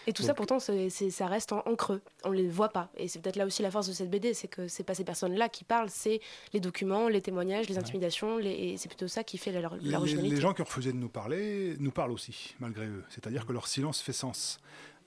[0.07, 2.03] Et tout ça, pourtant, c'est- ça reste en, en creux.
[2.25, 2.91] On ne les voit pas.
[2.99, 5.05] Et c'est peut-être là aussi la force de cette BD, c'est que c'est pas ces
[5.05, 6.21] personnes-là qui parlent, c'est
[6.53, 9.83] les documents, les témoignages, les intimidations, les- et c'est plutôt ça qui fait leur, Les,
[9.83, 10.35] leur les- originalité.
[10.35, 13.03] les gens qui ont refusé de nous parler nous parlent aussi, malgré eux.
[13.09, 14.61] C'est-à-dire que leur silence fait sens.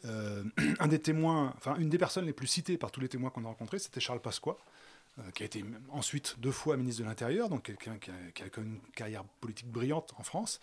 [0.06, 0.44] Euh,
[0.80, 3.46] un des témoins, enfin une des personnes les plus citées par tous les témoins qu'on
[3.46, 4.58] a rencontrés, c'était Charles Pasqua,
[5.20, 8.42] euh, qui a été ensuite deux fois ministre de l'Intérieur, donc quelqu'un qui a, qui
[8.44, 10.60] a une carrière politique brillante en France.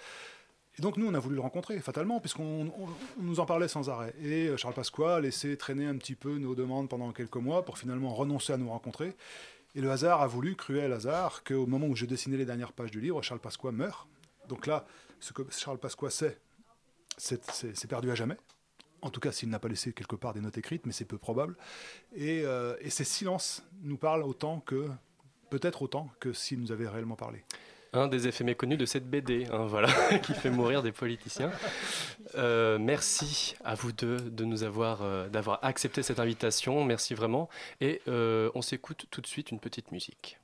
[0.78, 3.68] Et donc nous, on a voulu le rencontrer, fatalement, puisqu'on on- on nous en parlait
[3.68, 4.14] sans arrêt.
[4.20, 7.64] Et euh, Charles Pasqua a laissé traîner un petit peu nos demandes pendant quelques mois
[7.64, 9.14] pour finalement renoncer à nous rencontrer.
[9.76, 12.90] Et le hasard a voulu, cruel hasard, qu'au moment où je dessinais les dernières pages
[12.90, 14.06] du livre, Charles Pasqua meurt.
[14.48, 14.84] Donc là,
[15.20, 16.38] ce que Charles Pasqua sait,
[17.16, 18.36] c'est perdu à jamais.
[19.02, 21.18] En tout cas, s'il n'a pas laissé quelque part des notes écrites, mais c'est peu
[21.18, 21.56] probable.
[22.16, 24.88] Et, euh, et ces silences nous parlent autant que,
[25.50, 27.44] peut-être autant que s'il nous avait réellement parlé.
[27.94, 29.88] Un des effets méconnus de cette BD, hein, voilà,
[30.22, 31.50] qui fait mourir des politiciens.
[32.36, 36.84] Euh, merci à vous deux de nous avoir, euh, d'avoir accepté cette invitation.
[36.84, 37.48] Merci vraiment.
[37.80, 40.38] Et euh, on s'écoute tout de suite une petite musique.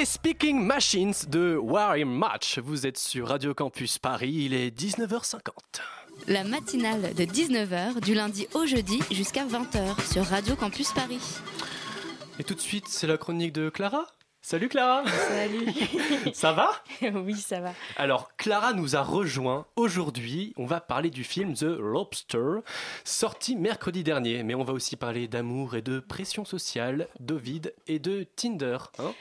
[0.00, 2.58] C'était Speaking Machines de Warrior Match.
[2.58, 5.40] Vous êtes sur Radio Campus Paris, il est 19h50.
[6.26, 11.20] La matinale de 19h du lundi au jeudi jusqu'à 20h sur Radio Campus Paris.
[12.38, 14.06] Et tout de suite, c'est la chronique de Clara.
[14.40, 15.66] Salut Clara Salut
[16.32, 16.70] Ça va?
[17.02, 17.74] Oui, ça va.
[17.96, 20.54] Alors, Clara nous a rejoint aujourd'hui.
[20.56, 22.60] On va parler du film The Lobster,
[23.04, 24.44] sorti mercredi dernier.
[24.44, 28.78] Mais on va aussi parler d'amour et de pression sociale, d'Ovid et de Tinder.
[28.98, 29.12] hein?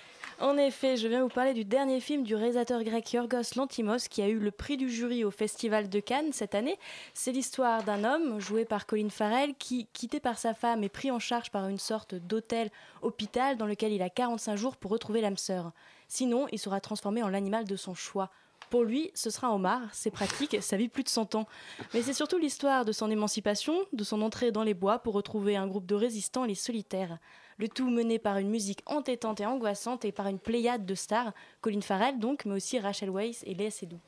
[0.42, 4.22] En effet, je viens vous parler du dernier film du réalisateur grec Yorgos Lantimos qui
[4.22, 6.80] a eu le prix du jury au Festival de Cannes cette année.
[7.14, 11.12] C'est l'histoire d'un homme, joué par Colin Farrell, qui, quitté par sa femme, est pris
[11.12, 15.36] en charge par une sorte d'hôtel-hôpital dans lequel il a 45 jours pour retrouver l'âme
[15.36, 15.74] sœur.
[16.08, 18.30] Sinon, il sera transformé en l'animal de son choix.
[18.70, 21.48] Pour lui, ce sera un homard, c'est pratique, ça vit plus de 100 ans.
[21.94, 25.58] Mais c'est surtout l'histoire de son émancipation, de son entrée dans les bois pour retrouver
[25.58, 27.18] un groupe de résistants, les solitaires.
[27.60, 31.34] Le tout mené par une musique entêtante et angoissante et par une pléiade de stars,
[31.62, 34.00] Colin Farrell donc, mais aussi Rachel Weisz et Léa Seydoux.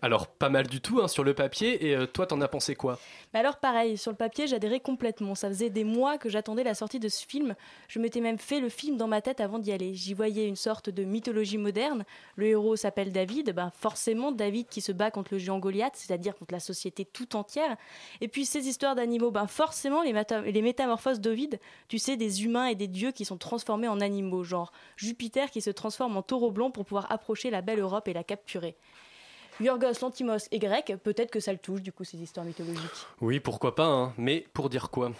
[0.00, 1.88] Alors, pas mal du tout hein, sur le papier.
[1.88, 3.00] Et euh, toi, t'en as pensé quoi?
[3.34, 5.34] Mais alors pareil, sur le papier, j'adhérais complètement.
[5.34, 7.56] Ça faisait des mois que j'attendais la sortie de ce film.
[7.88, 9.94] Je m'étais même fait le film dans ma tête avant d'y aller.
[9.94, 12.04] J'y voyais une sorte de mythologie moderne.
[12.36, 16.36] Le héros s'appelle David, ben forcément David qui se bat contre le géant Goliath, c'est-à-dire
[16.36, 17.76] contre la société tout entière.
[18.20, 21.58] Et puis ces histoires d'animaux, ben forcément les, métamorphoses d'Ovid,
[21.88, 25.60] tu sais, des humains et des dieux qui sont transformés en animaux, genre Jupiter qui
[25.60, 28.76] se transforme en taureau blanc pour pouvoir approcher la belle Europe et la capturer.
[29.60, 33.06] Yorgos Lantimos est grec, peut-être que ça le touche du coup ces histoires mythologiques.
[33.20, 34.14] Oui, pourquoi pas, hein.
[34.16, 35.12] mais pour dire quoi?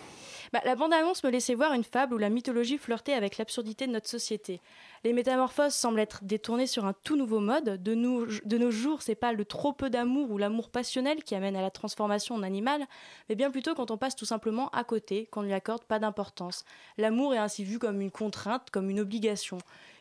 [0.53, 3.93] Bah, la bande-annonce me laissait voir une fable où la mythologie flirtait avec l'absurdité de
[3.93, 4.61] notre société.
[5.05, 7.81] Les métamorphoses semblent être détournées sur un tout nouveau mode.
[7.81, 11.63] De, nos jours, c'est pas le trop peu d'amour ou l'amour passionnel qui amène à
[11.63, 12.85] la transformation en animal,
[13.29, 16.01] mais bien plutôt quand on passe tout simplement à côté, qu'on ne lui accorde pas
[16.01, 16.65] d'importance.
[16.99, 19.59] L'amour est ainsi vu comme une contrainte, comme une obligation.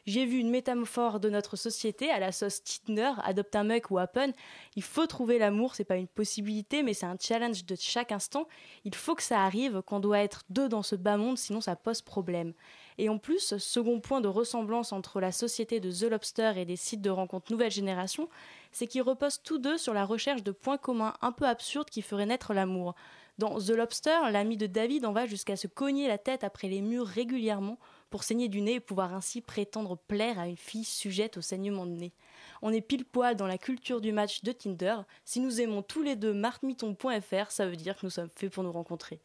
[0.10, 4.00] J'ai vu une métaphore de notre société à la sauce Tinder, adopte un mec ou
[4.00, 4.34] happen.
[4.76, 8.48] Il faut trouver l'amour, c'est pas une possibilité, mais c'est un challenge de chaque instant.
[8.86, 11.76] Il faut que ça arrive, qu'on doit être deux dans ce bas monde, sinon ça
[11.76, 12.54] pose problème.
[12.98, 16.76] Et en plus, second point de ressemblance entre la société de The Lobster et des
[16.76, 18.30] sites de rencontres nouvelle génération,
[18.72, 22.02] c'est qu'ils reposent tous deux sur la recherche de points communs un peu absurdes qui
[22.02, 22.96] feraient naître l'amour.
[23.40, 26.82] Dans The Lobster, l'ami de David en va jusqu'à se cogner la tête après les
[26.82, 27.80] murs régulièrement
[28.10, 31.86] pour saigner du nez et pouvoir ainsi prétendre plaire à une fille sujette au saignement
[31.86, 32.12] de nez.
[32.62, 34.98] On est pile poil dans la culture du match de Tinder.
[35.24, 38.66] Si nous aimons tous les deux martmiton.fr, ça veut dire que nous sommes faits pour
[38.66, 39.22] nous rencontrer.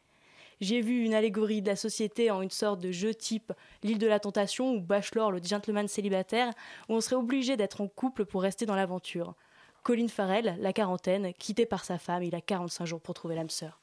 [0.61, 3.51] J'ai vu une allégorie de la société en une sorte de jeu type
[3.83, 6.53] L'île de la tentation ou Bachelor, le gentleman célibataire,
[6.87, 9.35] où on serait obligé d'être en couple pour rester dans l'aventure.
[9.83, 13.49] Colin Farrell, la quarantaine, quitté par sa femme, il a 45 jours pour trouver l'âme
[13.49, 13.81] sœur.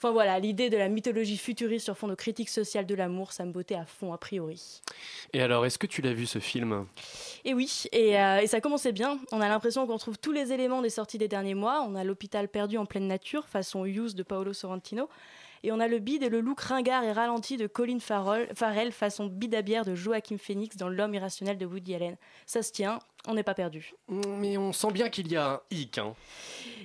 [0.00, 3.44] Enfin voilà, l'idée de la mythologie futuriste sur fond de critique sociale de l'amour, ça
[3.44, 4.80] me bottait à fond a priori.
[5.32, 6.86] Et alors, est-ce que tu l'as vu ce film?
[7.44, 9.18] Et oui, et, euh, et ça commençait bien.
[9.32, 11.84] On a l'impression qu'on trouve tous les éléments des sorties des derniers mois.
[11.84, 15.08] On a l'hôpital perdu en pleine nature, façon Use de Paolo Sorrentino.
[15.62, 18.92] Et on a le bide et le look ringard et ralenti de Colin Farrell, Farrell
[18.92, 22.16] façon bide à bière de Joachim Phoenix dans L'homme irrationnel de Woody Allen.
[22.46, 23.94] Ça se tient, on n'est pas perdu.
[24.08, 25.98] Mais on sent bien qu'il y a un hic.
[25.98, 26.14] Hein.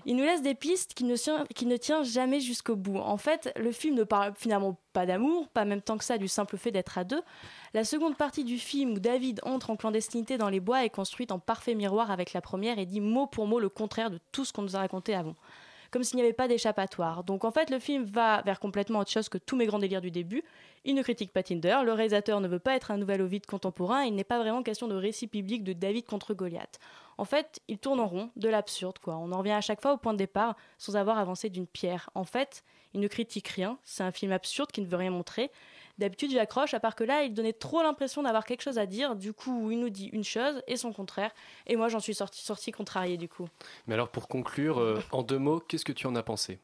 [0.06, 1.16] Il nous laisse des pistes qui ne,
[1.54, 2.98] qui ne tient jamais jusqu'au bout.
[2.98, 6.28] En fait, le film ne parle finalement pas d'amour, pas même tant que ça du
[6.28, 7.22] simple fait d'être à deux.
[7.74, 11.32] La seconde partie du film où David entre en clandestinité dans les bois est construite
[11.32, 14.46] en parfait miroir avec la première et dit mot pour mot le contraire de tout
[14.46, 15.36] ce qu'on nous a raconté avant.
[15.94, 17.24] Comme s'il n'y avait pas d'échappatoire.
[17.24, 20.02] Donc en fait, le film va vers complètement autre chose que tous mes grands délires
[20.02, 20.44] du début.
[20.86, 24.02] Il ne critique pas Tinder, le réalisateur ne veut pas être un nouvel Ovid contemporain,
[24.04, 26.80] il n'est pas vraiment question de récit biblique de David contre Goliath.
[27.20, 29.18] En fait, il tourne en rond, de l'absurde, quoi.
[29.18, 32.10] On en revient à chaque fois au point de départ sans avoir avancé d'une pierre.
[32.16, 32.64] En fait,
[32.96, 35.52] il ne critique rien, c'est un film absurde qui ne veut rien montrer.
[36.00, 39.16] D'habitude, j'accroche, à part que là, il donnait trop l'impression d'avoir quelque chose à dire.
[39.16, 41.32] Du coup, il nous dit une chose et son contraire.
[41.68, 43.48] Et moi, j'en suis sorti, sorti contrarié, du coup.
[43.86, 46.60] Mais alors, pour conclure, euh, en deux mots, qu'est-ce que tu en as pensé?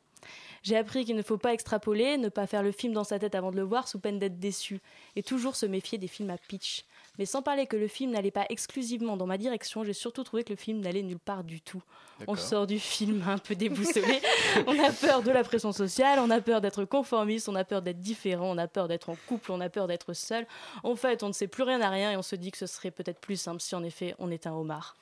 [0.64, 3.36] J'ai appris qu'il ne faut pas extrapoler, ne pas faire le film dans sa tête
[3.36, 4.82] avant de le voir sous peine d'être déçu,
[5.16, 6.86] et toujours se méfier des films à pitch.
[7.20, 10.44] Mais sans parler que le film n'allait pas exclusivement dans ma direction, j'ai surtout trouvé
[10.44, 11.84] que le film n'allait nulle part du tout.
[12.28, 14.22] On sort du film un peu déboussolé,
[14.68, 17.82] on a peur de la pression sociale, on a peur d'être conformiste, on a peur
[17.82, 20.48] d'être différent, on a peur d'être en couple, on a peur d'être seul.
[20.84, 22.66] En fait, on ne sait plus rien à rien et on se dit que ce
[22.68, 24.96] serait peut-être plus simple si en effet on était un homard.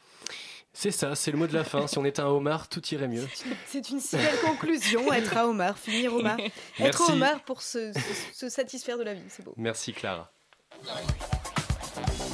[0.74, 1.88] C'est ça, c'est le mot de la fin.
[1.88, 3.28] si on était un homard, tout irait mieux.
[3.68, 6.38] C'est une si belle conclusion, être à Omar, finir Omar.
[6.80, 7.12] Être.
[7.12, 8.00] Omar pour se, se-
[8.34, 9.54] se satisfaire de la vie, c'est beau.
[9.58, 10.32] Merci Clara.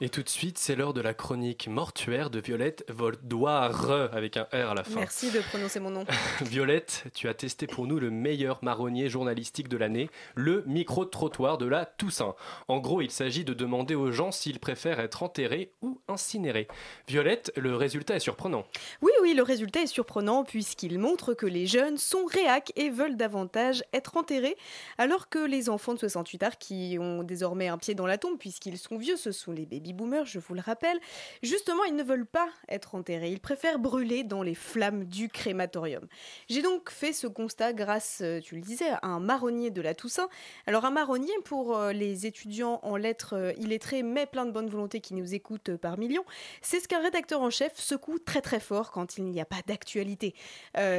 [0.00, 4.48] Et tout de suite, c'est l'heure de la chronique mortuaire de Violette Voldoire, avec un
[4.52, 4.98] R à la fin.
[4.98, 6.04] Merci de prononcer mon nom.
[6.40, 11.66] Violette, tu as testé pour nous le meilleur marronnier journalistique de l'année, le micro-trottoir de
[11.66, 12.34] la Toussaint.
[12.66, 16.66] En gros, il s'agit de demander aux gens s'ils préfèrent être enterrés ou incinérés.
[17.06, 18.64] Violette, le résultat est surprenant.
[19.00, 23.16] Oui, oui, le résultat est surprenant puisqu'il montre que les jeunes sont réacs et veulent
[23.16, 24.56] davantage être enterrés,
[24.98, 28.38] alors que les enfants de 68 arts qui ont désormais un pied dans la tombe
[28.38, 30.98] puisqu'ils sont vieux, ce sont les baby-boomers, je vous le rappelle,
[31.42, 36.06] justement, ils ne veulent pas être enterrés, ils préfèrent brûler dans les flammes du crématorium.
[36.48, 39.94] J'ai donc fait ce constat grâce, euh, tu le disais, à un marronnier de la
[39.94, 40.28] Toussaint.
[40.66, 44.68] Alors un marronnier pour euh, les étudiants en lettres euh, illettrés mais plein de bonne
[44.68, 46.24] volonté qui nous écoutent par millions,
[46.62, 49.60] c'est ce qu'un rédacteur en chef secoue très très fort quand il n'y a pas
[49.66, 50.34] d'actualité.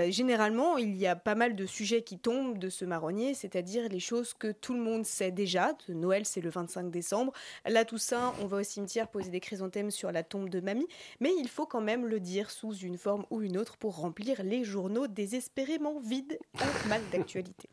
[0.09, 3.99] Généralement, il y a pas mal de sujets qui tombent de ce marronnier, c'est-à-dire les
[3.99, 5.73] choses que tout le monde sait déjà.
[5.89, 7.33] Noël, c'est le 25 décembre.
[7.65, 8.63] La Toussaint, on va au
[9.11, 10.87] poser des chrysanthèmes sur la tombe de mamie,
[11.19, 14.43] mais il faut quand même le dire sous une forme ou une autre pour remplir
[14.43, 17.69] les journaux désespérément vides en mal d'actualité.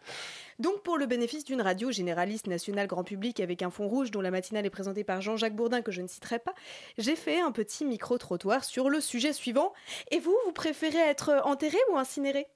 [0.59, 4.21] Donc pour le bénéfice d'une radio généraliste nationale grand public avec un fond rouge dont
[4.21, 6.55] la matinale est présentée par Jean-Jacques Bourdin que je ne citerai pas,
[6.99, 9.73] j'ai fait un petit micro-trottoir sur le sujet suivant.
[10.11, 12.47] Et vous, vous préférez être enterré ou incinéré?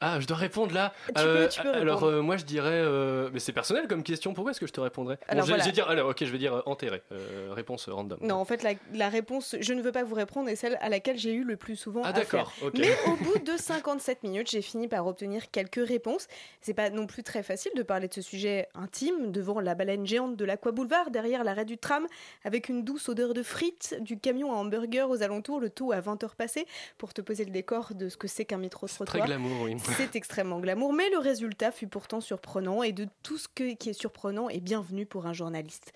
[0.00, 0.92] Ah, je dois répondre là.
[1.08, 4.02] Tu peux- Euh, tu peux alors euh, moi je dirais, euh, mais c'est personnel comme
[4.02, 4.32] question.
[4.34, 5.62] Pourquoi est-ce que je te répondrais Bon, Alors, je, voilà.
[5.64, 7.02] je vais dire, alors ok, je vais dire euh, enterré.
[7.12, 8.18] Euh, réponse random.
[8.22, 10.88] Non, en fait, la, la réponse, je ne veux pas vous répondre, est celle à
[10.88, 12.68] laquelle j'ai eu le plus souvent Ah, d'accord, faire.
[12.68, 12.78] ok.
[12.78, 16.28] Mais au bout de 57 minutes, j'ai fini par obtenir quelques réponses.
[16.62, 20.06] C'est pas non plus très facile de parler de ce sujet intime devant la baleine
[20.06, 22.06] géante de l'Aqua Boulevard, derrière l'arrêt du tram,
[22.44, 26.00] avec une douce odeur de frites, du camion à hamburger aux alentours, le tout à
[26.00, 29.06] 20h passées, pour te poser le décor de ce que c'est qu'un métro-trottoir.
[29.18, 29.76] Très glamour, oui.
[29.96, 33.90] C'est extrêmement glamour, mais le résultat fut pourtant surprenant et de tout ce que- qui
[33.90, 35.92] est surprenant est bienvenu pour un journaliste.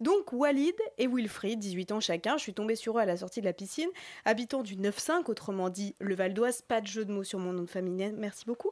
[0.00, 3.40] Donc Walid et Wilfried, 18 ans chacun, je suis tombée sur eux à la sortie
[3.40, 3.88] de la piscine,
[4.24, 7.52] habitants du 9-5, autrement dit le Val d'Oise, pas de jeu de mots sur mon
[7.52, 8.70] nom de famille, merci beaucoup.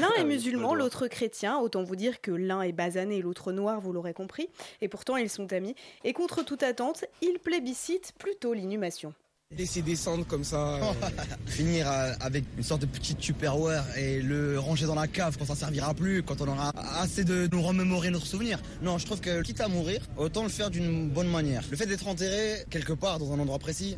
[0.00, 3.22] L'un Ah est oui, musulman, l'autre chrétien, autant vous dire que l'un est basané et
[3.22, 4.48] l'autre noir, vous l'aurez compris,
[4.80, 5.74] et pourtant ils sont amis,
[6.04, 9.14] et contre toute attente, ils plébiscitent plutôt l'inhumation.
[9.56, 10.74] Laisser descendre comme ça.
[10.74, 10.92] euh,
[11.46, 15.46] Finir euh, avec une sorte de petite Tupperware et le ranger dans la cave quand
[15.46, 16.70] ça servira plus, quand on aura
[17.00, 18.60] assez de nous remémorer notre souvenir.
[18.82, 21.62] Non, je trouve que quitte à mourir, autant le faire d'une bonne manière.
[21.70, 23.96] Le fait d'être enterré quelque part dans un endroit précis,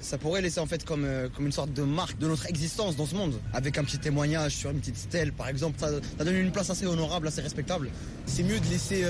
[0.00, 3.06] ça pourrait laisser en fait comme, euh, une sorte de marque de notre existence dans
[3.06, 3.34] ce monde.
[3.52, 6.70] Avec un petit témoignage sur une petite stèle par exemple, ça, ça donne une place
[6.70, 7.90] assez honorable, assez respectable.
[8.26, 9.04] C'est mieux de laisser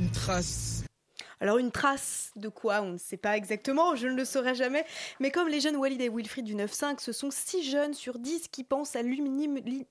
[0.00, 0.84] une trace
[1.40, 4.84] Alors une trace de quoi On ne sait pas exactement, je ne le saurai jamais.
[5.20, 8.48] Mais comme les jeunes Walid et Wilfried du 9-5, ce sont 6 jeunes sur 10
[8.48, 9.86] qui pensent à li-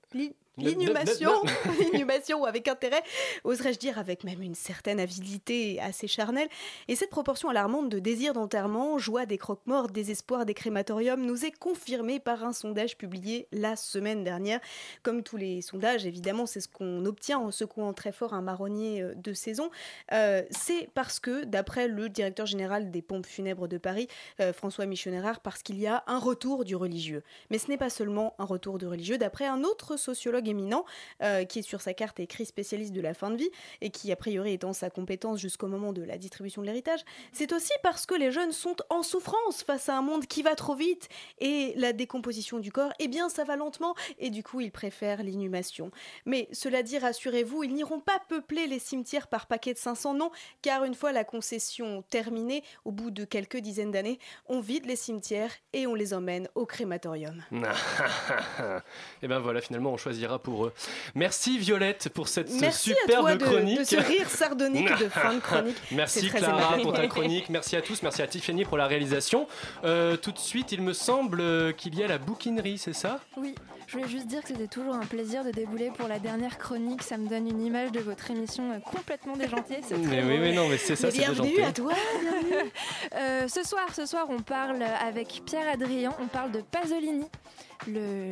[0.58, 1.30] l'inhumation,
[1.92, 3.02] l'inhumation avec intérêt,
[3.44, 6.48] oserais-je dire avec même une certaine avidité assez charnelle.
[6.88, 11.56] Et cette proportion alarmante de désir d'enterrement, joie des croque-morts, désespoir des crématoriums nous est
[11.56, 14.60] confirmée par un sondage publié la semaine dernière.
[15.02, 19.02] Comme tous les sondages, évidemment, c'est ce qu'on obtient en secouant très fort un marronnier
[19.02, 19.70] euh, de saison.
[20.12, 24.08] Euh, c'est parce que, d'après le directeur général des pompes funèbres de Paris,
[24.40, 27.22] euh, François Michonnerard, parce qu'il y a un retour du religieux.
[27.50, 29.18] Mais ce n'est pas seulement un retour du religieux.
[29.18, 30.84] D'après un autre sociologue éminent,
[31.22, 34.10] euh, qui est sur sa carte écrit spécialiste de la fin de vie, et qui
[34.12, 37.00] a priori est en sa compétence jusqu'au moment de la distribution de l'héritage,
[37.32, 40.54] c'est aussi parce que les jeunes sont en souffrance face à un monde qui va
[40.54, 44.60] trop vite, et la décomposition du corps, eh bien ça va lentement, et du coup
[44.60, 45.90] ils préfèrent l'inhumation.
[46.24, 50.30] Mais cela dit, rassurez-vous, ils n'iront pas peupler les cimetières par paquet de 500 noms,
[50.62, 54.96] car une fois la concession terminée, au bout de quelques dizaines d'années, on vide les
[54.96, 57.42] cimetières et on les emmène au crématorium.
[59.22, 60.72] Et ben voilà, finalement, on choisira pour eux.
[61.14, 63.78] Merci Violette pour cette Merci à superbe toi de, chronique.
[63.78, 65.76] de ce rire sardonique de fin de chronique.
[65.92, 66.82] Merci Clara aimable.
[66.82, 69.46] pour ta chronique, merci à tous, merci à Tiffany pour la réalisation.
[69.84, 73.20] Euh, tout de suite, il me semble euh, qu'il y a la bouquinerie, c'est ça?
[73.36, 73.54] Oui,
[73.88, 77.02] je voulais juste dire que c'était toujours un plaisir de débouler pour la dernière chronique.
[77.02, 79.78] Ça me donne une image de votre émission euh, complètement déjantée.
[79.82, 82.70] C'est Mais très oui, mais non, mais c'est ça, c'est bienvenue à toi, bienvenue.
[83.14, 86.14] Euh, ce soir, ce soir, on parle avec Pierre Adrien.
[86.20, 87.26] On parle de Pasolini,
[87.86, 88.30] le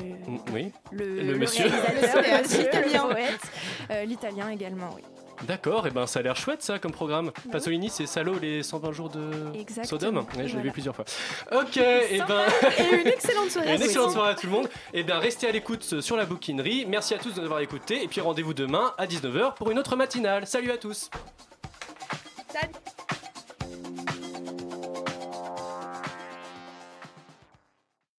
[0.53, 0.73] Oui.
[0.93, 1.67] le, Le monsieur.
[1.67, 3.09] l'italien.
[3.91, 5.03] euh, l'italien également, oui.
[5.43, 7.31] D'accord, et ben ça a l'air chouette ça comme programme.
[7.53, 10.17] Pasolini, c'est Salaud les 120 jours de Exactement, Sodome.
[10.17, 10.63] Ouais, je l'ai voilà.
[10.63, 11.05] vu plusieurs fois.
[11.53, 12.41] Ok, et ben.
[12.79, 13.75] Et une excellente soirée.
[13.77, 14.69] Une excellente soirée à tout le monde.
[14.95, 16.87] Et bien, restez à l'écoute sur la bouquinerie.
[16.89, 18.03] Merci à tous de nous avoir écoutés.
[18.03, 20.47] Et puis, rendez-vous demain à 19h pour une autre matinale.
[20.47, 21.11] Salut à tous.